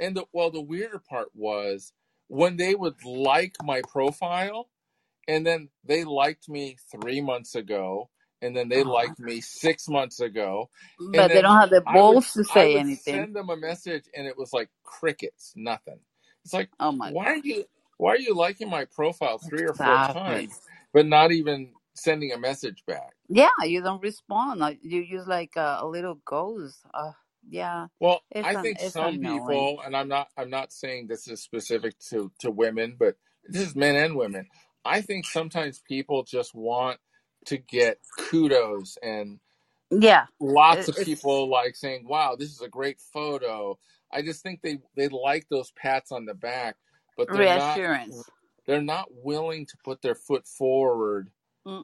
[0.00, 1.92] and the well, the weirder part was
[2.28, 4.68] when they would like my profile,
[5.28, 8.10] and then they liked me three months ago,
[8.42, 8.84] and then they Oh.
[8.84, 12.66] liked me six months ago, But they don't have the I would balls to I
[12.66, 12.88] say would anything.
[12.88, 16.00] send them a message, and it was like crickets, nothing.
[16.44, 17.64] It's like Oh my why are you
[17.98, 20.60] why are you liking my profile three or four times,
[20.94, 23.14] but not even sending a message back?
[23.28, 24.78] Yeah, you don't respond.
[24.82, 26.78] You use like a, a little ghost.
[26.94, 27.12] Uh,
[27.48, 29.20] yeah, Well, it's I an, think it's some annoying.
[29.20, 33.16] people, and I'm not I'm not saying this is specific to to women, but
[33.48, 34.48] this is men and women.
[34.84, 36.98] I think sometimes people just want
[37.46, 39.40] to get kudos and
[39.90, 43.78] Yeah, lots it, of people like saying, "Wow, this is a great photo."
[44.12, 46.76] I just think they they like those pats on the back,
[47.16, 48.30] but they're not reassurance.
[48.66, 51.30] they're not willing to put their foot forward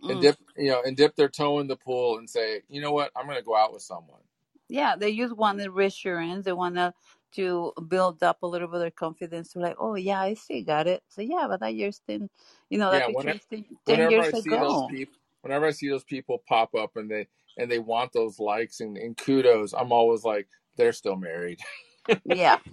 [0.08, 0.20] and Mm-mm.
[0.20, 3.12] dip you know and dip their toe in the pool and say, "You know what?
[3.16, 4.22] I'm going to go out with someone."
[4.68, 6.46] Yeah, they just want the reassurance.
[6.46, 6.94] They want to
[7.32, 9.52] to build up a little bit of confidence.
[9.52, 11.02] To like, oh yeah, I see, got it.
[11.08, 12.28] So yeah, but that year's ten,
[12.70, 14.88] you know, that Yeah, whenever ten, years I see those ago.
[14.90, 18.80] people whenever I see those people pop up and they and they want those likes
[18.80, 21.58] and, and kudos, I'm always like, they're still married.
[22.24, 22.58] Yeah.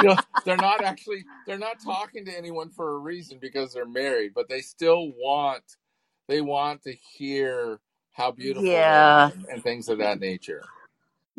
[0.00, 3.86] you know, they're not actually they're not talking to anyone for a reason because they're
[3.86, 5.62] married, but they still want
[6.28, 7.80] they want to hear
[8.12, 9.26] how beautiful they yeah.
[9.26, 10.64] are and, and things of that nature.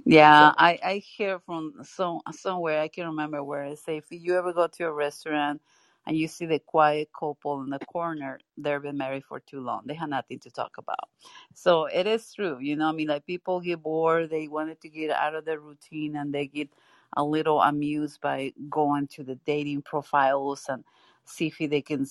[0.04, 4.36] Yeah, I I hear from some somewhere I can't remember where I say if you
[4.38, 5.62] ever go to a restaurant
[6.06, 9.84] and you see the quiet couple in the corner, they've been married for too long.
[9.86, 11.10] They have nothing to talk about.
[11.54, 12.90] So it is true, you know.
[12.90, 14.30] I mean, like people get bored.
[14.32, 16.70] They wanted to get out of their routine, and they get
[17.18, 20.84] a little amused by going to the dating profiles and
[21.26, 22.06] see if they can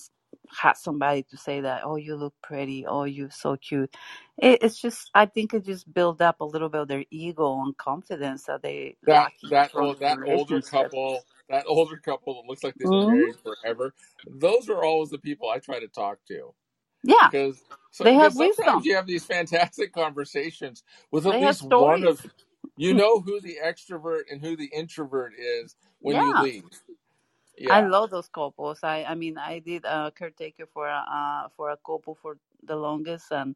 [0.61, 3.95] have somebody to say that, oh, you look pretty, oh, you're so cute.
[4.37, 7.61] It, it's just I think it just build up a little bit of their ego
[7.61, 12.63] and confidence that they that that old that older couple that older couple that looks
[12.63, 13.93] like they've been hmm married forever,
[14.27, 16.51] those are always the people I try to talk to.
[17.03, 18.85] Yeah, because so they have sometimes wisdom.
[18.85, 22.21] you have these fantastic conversations with at They least one of
[22.77, 26.35] you know who the extrovert and who the introvert is when you
[27.57, 27.77] Yeah.
[27.77, 28.79] I love those couples.
[28.83, 32.75] I I mean I did a caretaker for a uh, for a couple for the
[32.77, 33.55] longest, and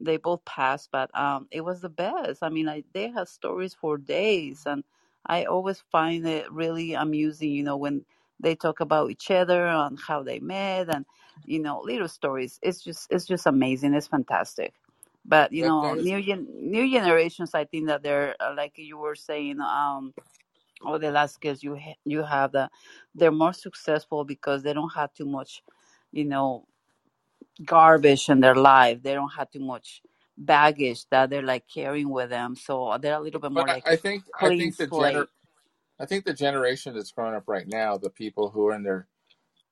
[0.00, 2.42] they both passed, but um, it was the best.
[2.42, 4.84] I mean, I, they have stories for days, and
[5.26, 7.50] I always find it really amusing.
[7.52, 8.04] You know, when
[8.40, 11.06] they talk about each other and how they met, and
[11.46, 12.58] you know, little stories.
[12.62, 13.94] It's just it's just amazing.
[13.94, 14.74] It's fantastic.
[15.24, 18.74] But you that know, is new gen- new generations, I think that they're uh, like
[18.76, 19.60] you were saying.
[19.60, 20.14] Um,
[20.86, 22.70] or the last kids you ha- you have that
[23.14, 25.62] they're more successful because they don't have too much,
[26.12, 26.66] you know,
[27.64, 29.02] garbage in their life.
[29.02, 30.02] They don't have too much
[30.36, 32.56] baggage that they're like carrying with them.
[32.56, 35.26] So uh, they're a little bit more but like I, think I think the gener.
[36.00, 39.06] I think the generation that's growing up right now, the people who are in their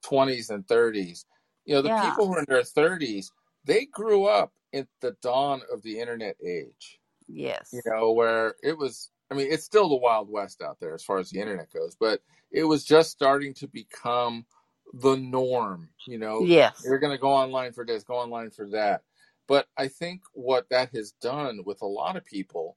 [0.04, 1.26] twenties and thirties,
[1.64, 2.10] you know, the Yeah.
[2.10, 3.32] people who are in their thirties,
[3.64, 7.00] they grew up at the dawn of the internet age.
[7.28, 7.70] Yes.
[7.72, 11.02] you know, where it was, I mean, it's still the Wild West out there as
[11.02, 14.44] far as the internet goes, but it was just starting to become
[14.92, 15.88] the norm.
[16.06, 16.82] You know, Yes.
[16.84, 19.02] you're going to go online for this, go online for that.
[19.48, 22.76] But I think what that has done with a lot of people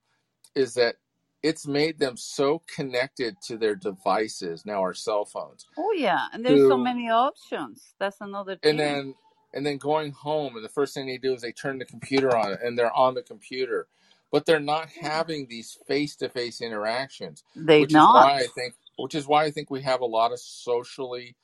[0.56, 0.96] is that
[1.44, 6.28] it's made them so connected to their devices, now our cell phones, Oh yeah.
[6.32, 7.94] And there's so many options.
[8.00, 9.14] That's another and then,
[9.54, 12.36] and then going home, and the first thing they do is they turn the computer
[12.36, 13.88] on and they're on the computer
[14.36, 18.12] but they're not having these face-to-face interactions They which is not.
[18.12, 21.38] why i think which is why i think we have a lot of socially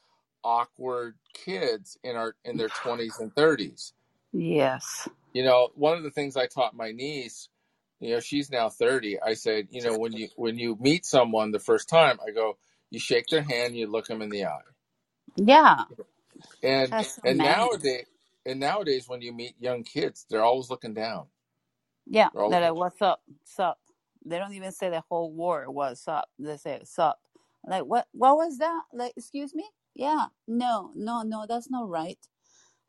[0.43, 3.93] awkward kids in our in their 20s and 30s
[4.34, 5.10] Yes.
[5.34, 7.49] you know one of the things i taught my niece
[8.01, 11.51] you know she's now 30 i said you know when you when you meet someone
[11.51, 12.58] the first time i go
[12.91, 14.62] you shake their hand you look them in the eye
[15.38, 15.84] Yeah.
[16.63, 17.41] and That's and nice.
[17.41, 18.06] nowadays
[18.45, 21.25] and nowadays when you meet young kids they're always looking down
[22.08, 22.30] Yeah.
[22.34, 23.22] they're They're like, what's up?
[23.28, 23.80] What's up?
[24.26, 26.30] They don't even say the whole word, what's up.
[26.40, 27.20] They say, what's up.
[27.66, 28.84] Like, what, what was that?
[28.93, 29.66] Like, excuse me?
[29.95, 30.28] Yeah.
[30.47, 32.20] No, no, no, that's not right.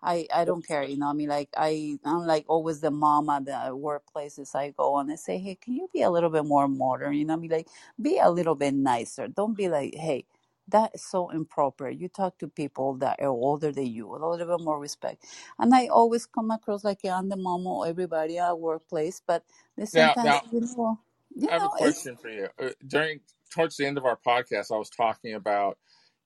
[0.02, 1.08] I, I don't care, you know.
[1.08, 5.10] I mean, like I I'm like always the mom at the workplaces I go and
[5.12, 7.14] I say, hey, can you be a little bit more modern?
[7.14, 7.68] You know, I mean, like
[8.00, 9.28] be a little bit nicer.
[9.28, 10.24] Don't be like, hey,
[10.68, 11.90] that is so improper.
[11.90, 15.24] You talk to people that are older than you, a little bit more respect.
[15.58, 19.44] And I always come across like I'm the mom of everybody at workplace, but
[19.84, 20.98] same now now you know,
[21.34, 22.48] you I have a know, question for you.
[22.60, 25.78] Uh, during towards the end of our podcast, I was talking about,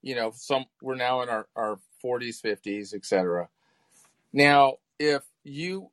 [0.03, 3.49] you know, some we're now in our our 40s, 50s, etc.
[4.32, 5.91] Now, if you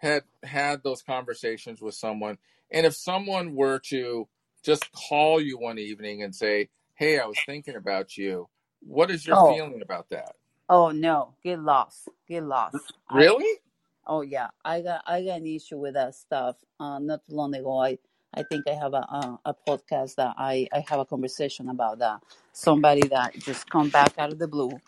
[0.00, 2.38] had had those conversations with someone,
[2.70, 4.28] and if someone were to
[4.64, 6.68] just call you one evening and say,
[7.02, 8.48] "Hey, I was thinking about you,"
[8.80, 10.36] what is your Oh, feeling about that?
[10.68, 12.92] oh no, get lost, get lost.
[13.10, 13.58] I Really?
[14.06, 16.56] oh yeah, I got I got an issue with that stuff.
[16.80, 17.98] Uh, not too long ago, I
[18.34, 22.00] I think I have a a, a podcast that I I have a conversation about
[22.00, 22.22] that.
[22.52, 24.80] Somebody that just come back out of the blue.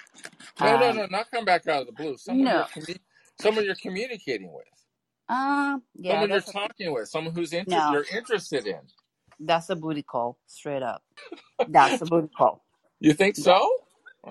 [0.60, 2.16] No, no, Um, no, not come back out of the blue.
[2.18, 2.66] Someone you're no.
[2.66, 3.00] commu-
[3.36, 4.66] someone you're communicating with,
[5.28, 7.86] Um, yeah, someone you're that's a talking with, someone who's inter- no.
[7.88, 8.80] you're interested in.
[9.40, 11.02] That's a booty call, straight up.
[11.66, 12.64] That's a booty call.
[13.00, 13.70] You think so?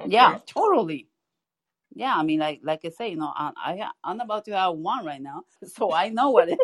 [0.03, 1.09] yeah, totally.
[1.95, 4.75] Yeah, I mean, like like I say, you know, I, I I'm about to have
[4.75, 6.59] one right now, so I know what it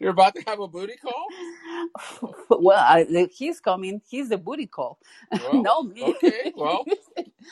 [0.00, 1.34] You're about to have a booty call?
[2.50, 4.02] well, I, he's coming.
[4.08, 4.98] He's the booty call,
[5.38, 6.16] Well, no me.
[6.16, 6.52] okay.
[6.54, 6.86] Well,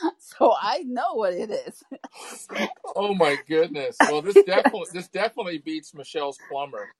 [0.19, 1.83] so I know what it is.
[2.97, 4.03] oh my goodness.
[4.05, 6.91] Well, this definitely this definitely beats Michele's plumber.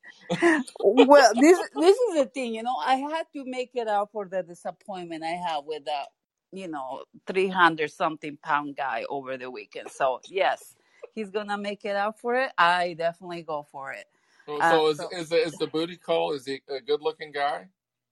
[0.83, 2.77] well, this this is the thing, you know.
[2.85, 6.09] I had to make it up for the disappointment I had with that,
[6.53, 9.91] you know, three hundred something pound guy over the weekend.
[9.91, 10.77] So yes,
[11.15, 12.53] he's gonna make it up for it.
[12.59, 14.07] I definitely go for it.
[14.49, 16.33] So, Uh, so is so is is the booty call?
[16.35, 17.69] Is he a good looking guy?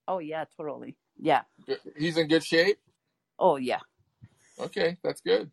[0.09, 0.97] oh yeah, totally.
[1.19, 1.43] Yeah.
[1.97, 2.79] He's in good shape.
[3.39, 3.81] Oh yeah.
[4.61, 5.51] Okay, that's good.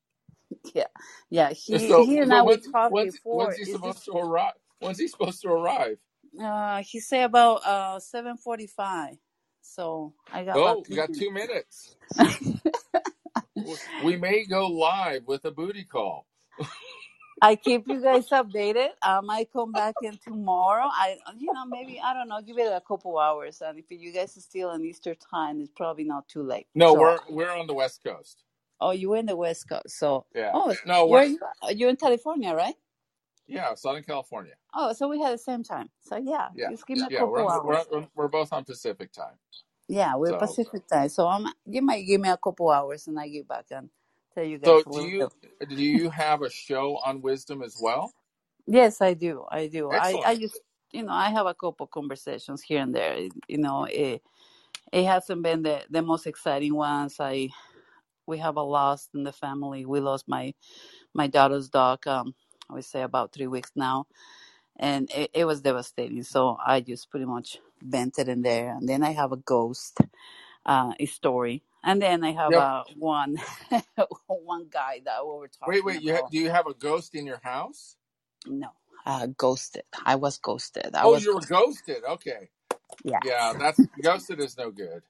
[0.75, 0.87] Yeah.
[1.29, 1.51] Yeah.
[1.51, 3.29] He So, he and so I we when's talked when's before.
[3.31, 4.53] when's he Is supposed this to arrive?
[4.79, 5.99] When's he supposed to arrive?
[6.41, 9.17] uh he said about uh seven forty five.
[9.61, 11.97] So I got Oh, you got two minutes.
[13.97, 16.27] We may go live with a booty call.
[17.41, 18.89] I keep you guys updated.
[19.03, 20.87] I might come back in tomorrow.
[20.91, 22.41] I, you know, maybe I don't know.
[22.41, 25.71] Give it a couple hours, and if you guys are still in Easter time, it's
[25.75, 26.67] probably not too late.
[26.75, 28.43] No, So, we're we're on the West Coast.
[28.81, 29.91] oh, you're in the West Coast.
[29.99, 30.55] So, Yeah.
[30.55, 31.39] oh, No, where we're you?
[31.75, 32.75] You're in California, right?
[33.47, 34.55] yeah, Southern California.
[34.75, 35.89] Oh, so we had the same time.
[36.01, 37.79] So yeah, Yeah, just give me a yeah, we're couple we're hours.
[37.79, 39.35] on, we're both on Pacific time.
[39.89, 41.09] Yeah, we're So Pacific time.
[41.09, 41.47] So I'm.
[41.67, 43.89] You might give me a couple hours, and I get back and
[44.35, 45.33] tell you guys so do you bit.
[45.69, 48.13] do you have a show on wisdom as well?
[48.67, 49.45] Yes, I do.
[49.51, 49.91] I do.
[49.91, 50.61] I I just
[50.91, 53.17] you know I have a couple conversations here and there.
[53.47, 54.21] You know, it
[54.93, 57.17] it hasn't been the the most exciting ones.
[57.19, 57.49] I
[58.27, 59.85] we have a loss in the family.
[59.85, 60.53] We lost my
[61.13, 62.07] my daughter's dog.
[62.07, 62.35] Um,
[62.69, 64.07] I would say about three weeks now,
[64.77, 66.23] and it, it was devastating.
[66.23, 68.71] So I just pretty much vented in there.
[68.71, 69.99] And then I have a ghost
[70.65, 72.57] uh story, and then I have Yep.
[72.57, 73.37] uh one
[74.27, 76.01] one guy that we were Wait, talking wait.
[76.01, 76.29] You ha- about.
[76.29, 77.97] do you have a ghost in your house?
[78.47, 78.69] No,
[79.05, 79.83] uh, ghosted.
[80.05, 80.95] I was ghosted.
[80.95, 82.03] I Oh, was you were ghosted.
[82.05, 82.49] Okay.
[83.03, 83.21] yes.
[83.21, 85.03] Yeah, that's ghosted is no good.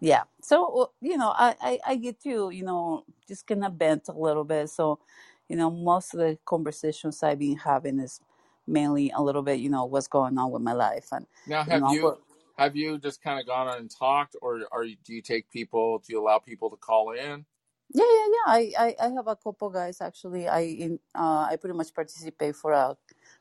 [0.00, 0.24] Yeah.
[0.42, 4.08] So, uh, you know, I, I, I get to, you know, just kind of bent
[4.08, 4.70] a little bit.
[4.70, 5.00] So,
[5.48, 8.20] you know, most of the conversations I've been having is
[8.66, 11.08] mainly a little bit, you know, what's going on with my life.
[11.12, 12.18] And, Now, you have know, you
[12.58, 15.50] have you just kind of gone on and talked, or are you, do you take
[15.50, 15.98] people?
[15.98, 17.44] Do you allow people to call in?
[17.94, 18.46] yeah, yeah, yeah.
[18.48, 20.48] I, I, I have a couple guys actually.
[20.48, 22.96] I, in, uh, I pretty much participate for a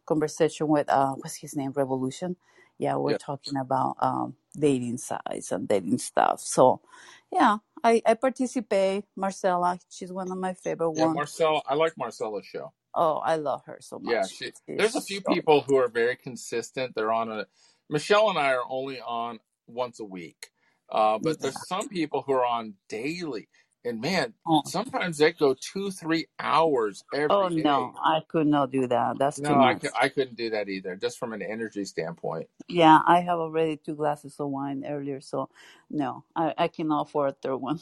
[0.06, 1.74] conversation with, uh, what's his name?
[1.76, 2.38] Revolution.
[2.80, 3.18] Yeah, we're Yeah.
[3.18, 6.42] talking about, um, dating sites and dating stuff.
[6.42, 6.82] So,
[7.32, 9.06] yeah, I, I participate.
[9.16, 11.16] Marcella, she's one of my favorite Yeah, ones.
[11.16, 11.64] Marcel.
[11.68, 12.74] I like Marcella's show.
[12.96, 14.28] Oh, I love her so Yeah, much.
[14.28, 14.54] she.
[14.78, 16.96] There's a few people who are very consistent.
[16.96, 17.48] They're on a.
[17.92, 20.52] Michele and I are only on once a week,
[20.92, 23.50] uh, but there's some people who are on daily,
[23.86, 27.88] and man, Oh, sometimes they go two, three hours oh every day.
[27.88, 29.20] no, I could not do that.
[29.20, 29.82] That's too No, I, much.
[29.82, 32.50] cou- I couldn't do that either, just from an energy standpoint.
[32.70, 35.50] Yeah, I have already two glasses of wine earlier, so
[35.90, 37.80] no, I, I cannot afford a third one.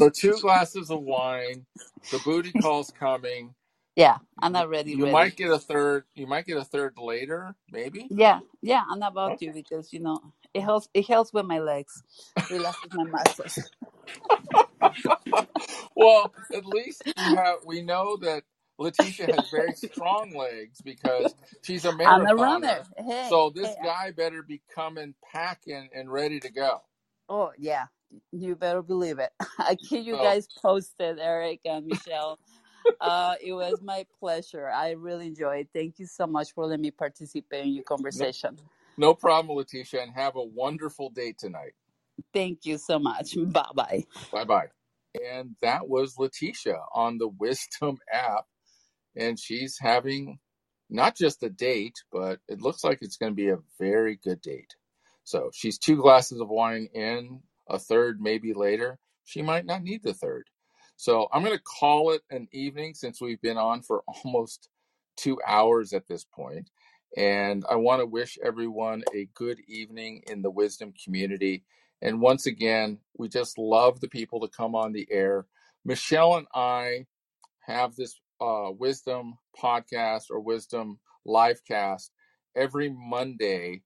[0.00, 1.66] So two glasses of wine,
[2.10, 3.54] the booty call's coming.
[3.96, 5.08] Yeah, I'm not ready, you ready.
[5.08, 6.04] might get a third.
[6.14, 8.10] You might get a third later, maybe.
[8.10, 9.40] Yeah, yeah, I'm about Okay.
[9.40, 10.20] to because you know
[10.54, 10.88] it helps.
[10.94, 12.04] It helps with my legs,
[12.48, 13.72] relaxes my muscles.
[15.96, 17.58] well, at least you have.
[17.66, 18.44] We know that
[18.80, 22.86] Leticia has very strong legs because she's a I'm a runner.
[22.98, 23.76] Hey, So this hey.
[23.82, 26.82] guy better be coming packing and ready to go.
[27.28, 27.86] Oh yeah,
[28.32, 29.32] you better believe it.
[29.58, 32.38] I keep you So guys posted, Erik and Michele.
[33.00, 34.68] Uh, it was my pleasure.
[34.68, 35.66] I really enjoyed.
[35.66, 35.68] it.
[35.74, 38.58] Thank you so much for letting me participate in your no, conversation.
[38.96, 41.72] no problem, Leticia, and have a wonderful day tonight.
[42.32, 43.36] Thank you so much.
[43.52, 44.04] Bye bye.
[44.32, 44.66] Bye bye.
[45.14, 48.44] And that was Leticia on the Wisdom app,
[49.16, 50.38] and she's having
[50.88, 54.40] not just a date, but it looks like it's going to be a very good
[54.40, 54.74] date.
[55.24, 58.98] So she's two glasses of wine in, a third maybe later.
[59.24, 60.44] She might not need the third.
[60.96, 64.68] So I'm going to call it an evening since we've been on for almost
[65.16, 66.70] two hours at this point.
[67.16, 71.64] And I want to wish everyone a good evening in the wisdom community.
[72.00, 75.46] And once again, we just love the people to come on the air.
[75.84, 77.06] Michele and I
[77.60, 82.12] have this uh, wisdom podcast or wisdom live cast
[82.56, 83.82] every Monday,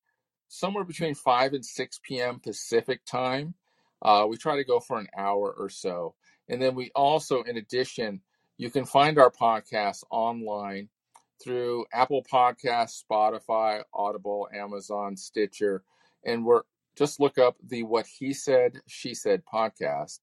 [0.49, 2.41] somewhere between 5 and 6 p.m.
[2.41, 3.55] Pacific time.
[4.03, 6.15] Uh, we try to go for an hour or so.
[6.49, 8.21] And then we also, in addition,
[8.59, 10.89] you can find our podcast online
[11.43, 15.83] through Apple Podcasts, Spotify, Audible, Amazon, Stitcher,
[16.25, 16.63] and we're
[16.97, 20.21] just look up the What He Said, She Said podcast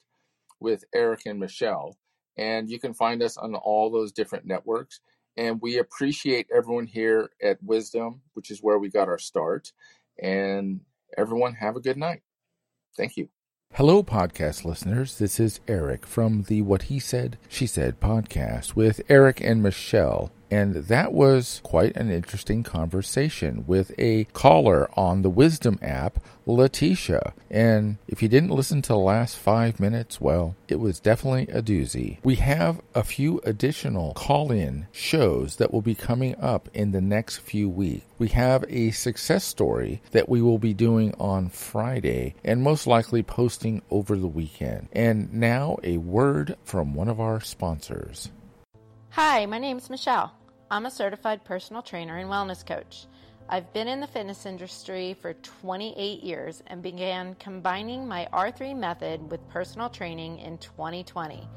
[0.60, 1.96] with Erik and Michele,
[2.38, 5.00] and you can find us on all those different networks.
[5.38, 9.72] And we appreciate everyone here at Wisdom, which is where we got our start.
[10.22, 10.82] And
[11.18, 12.22] everyone, have a good night.
[12.96, 13.30] Thank you.
[13.78, 15.18] Hello, podcast listeners.
[15.18, 20.32] This is Erik from the What He Said, She Said podcast with Eric and Michele.
[20.54, 27.34] And that was quite an interesting conversation with a caller on the Wisdom app, Leticia.
[27.50, 31.64] And if you didn't listen to the last five minutes, well, it was definitely a
[31.64, 32.20] doozy.
[32.24, 37.02] We have a few additional call in shows that will be coming up in the
[37.02, 38.06] next few weeks.
[38.20, 43.24] We have a success story that we will be doing on Friday and most likely
[43.24, 44.90] posting over the weekend.
[44.92, 48.30] And now a word from one of our sponsors.
[49.10, 50.32] Hi, my name is Michele.
[50.74, 53.06] I'm a certified personal trainer and wellness coach.
[53.48, 59.30] I've been in the fitness industry for 28 years and began combining my R3 method
[59.30, 61.48] with personal training in 2020.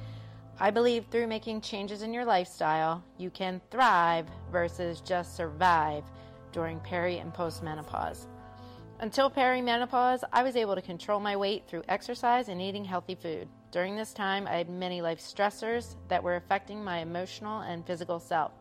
[0.60, 6.04] I believe through making changes in your lifestyle, you can thrive versus just survive
[6.52, 8.26] during peri and postmenopause.
[9.00, 13.48] Until perimenopause, I was able to control my weight through exercise and eating healthy food.
[13.70, 18.18] During this time, I had many life stressors that were affecting my emotional and physical
[18.18, 18.52] self.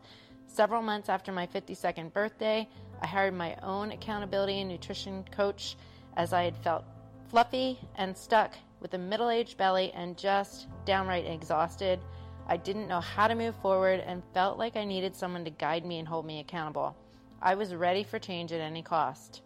[0.46, 2.68] Several months after my 52nd birthday,
[3.02, 5.76] I hired my own accountability and nutrition coach
[6.16, 6.84] as I had felt
[7.28, 12.00] fluffy and stuck with a middle aged belly and just downright exhausted.
[12.46, 15.84] I didn't know how to move forward and felt like I needed someone to guide
[15.84, 16.96] me and hold me accountable.
[17.42, 19.42] I was ready for change at any cost.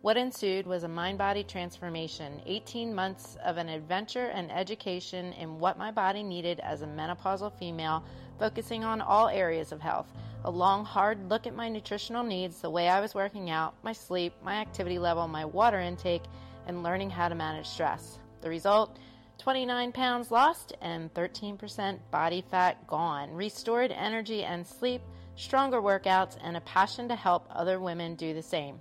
[0.00, 5.58] What ensued was a mind body transformation, 18 months of an adventure and education in
[5.58, 8.04] what my body needed as a menopausal female,
[8.38, 10.12] focusing on all areas of health
[10.44, 13.92] a long, hard look at my nutritional needs, the way I was working out, my
[13.92, 16.22] sleep, my activity level, my water intake,
[16.66, 18.18] and learning how to manage stress.
[18.40, 18.98] The result
[19.38, 25.00] 29 pounds lost and 13% body fat gone, restored energy and sleep,
[25.36, 28.80] stronger workouts, and a passion to help other women do the same.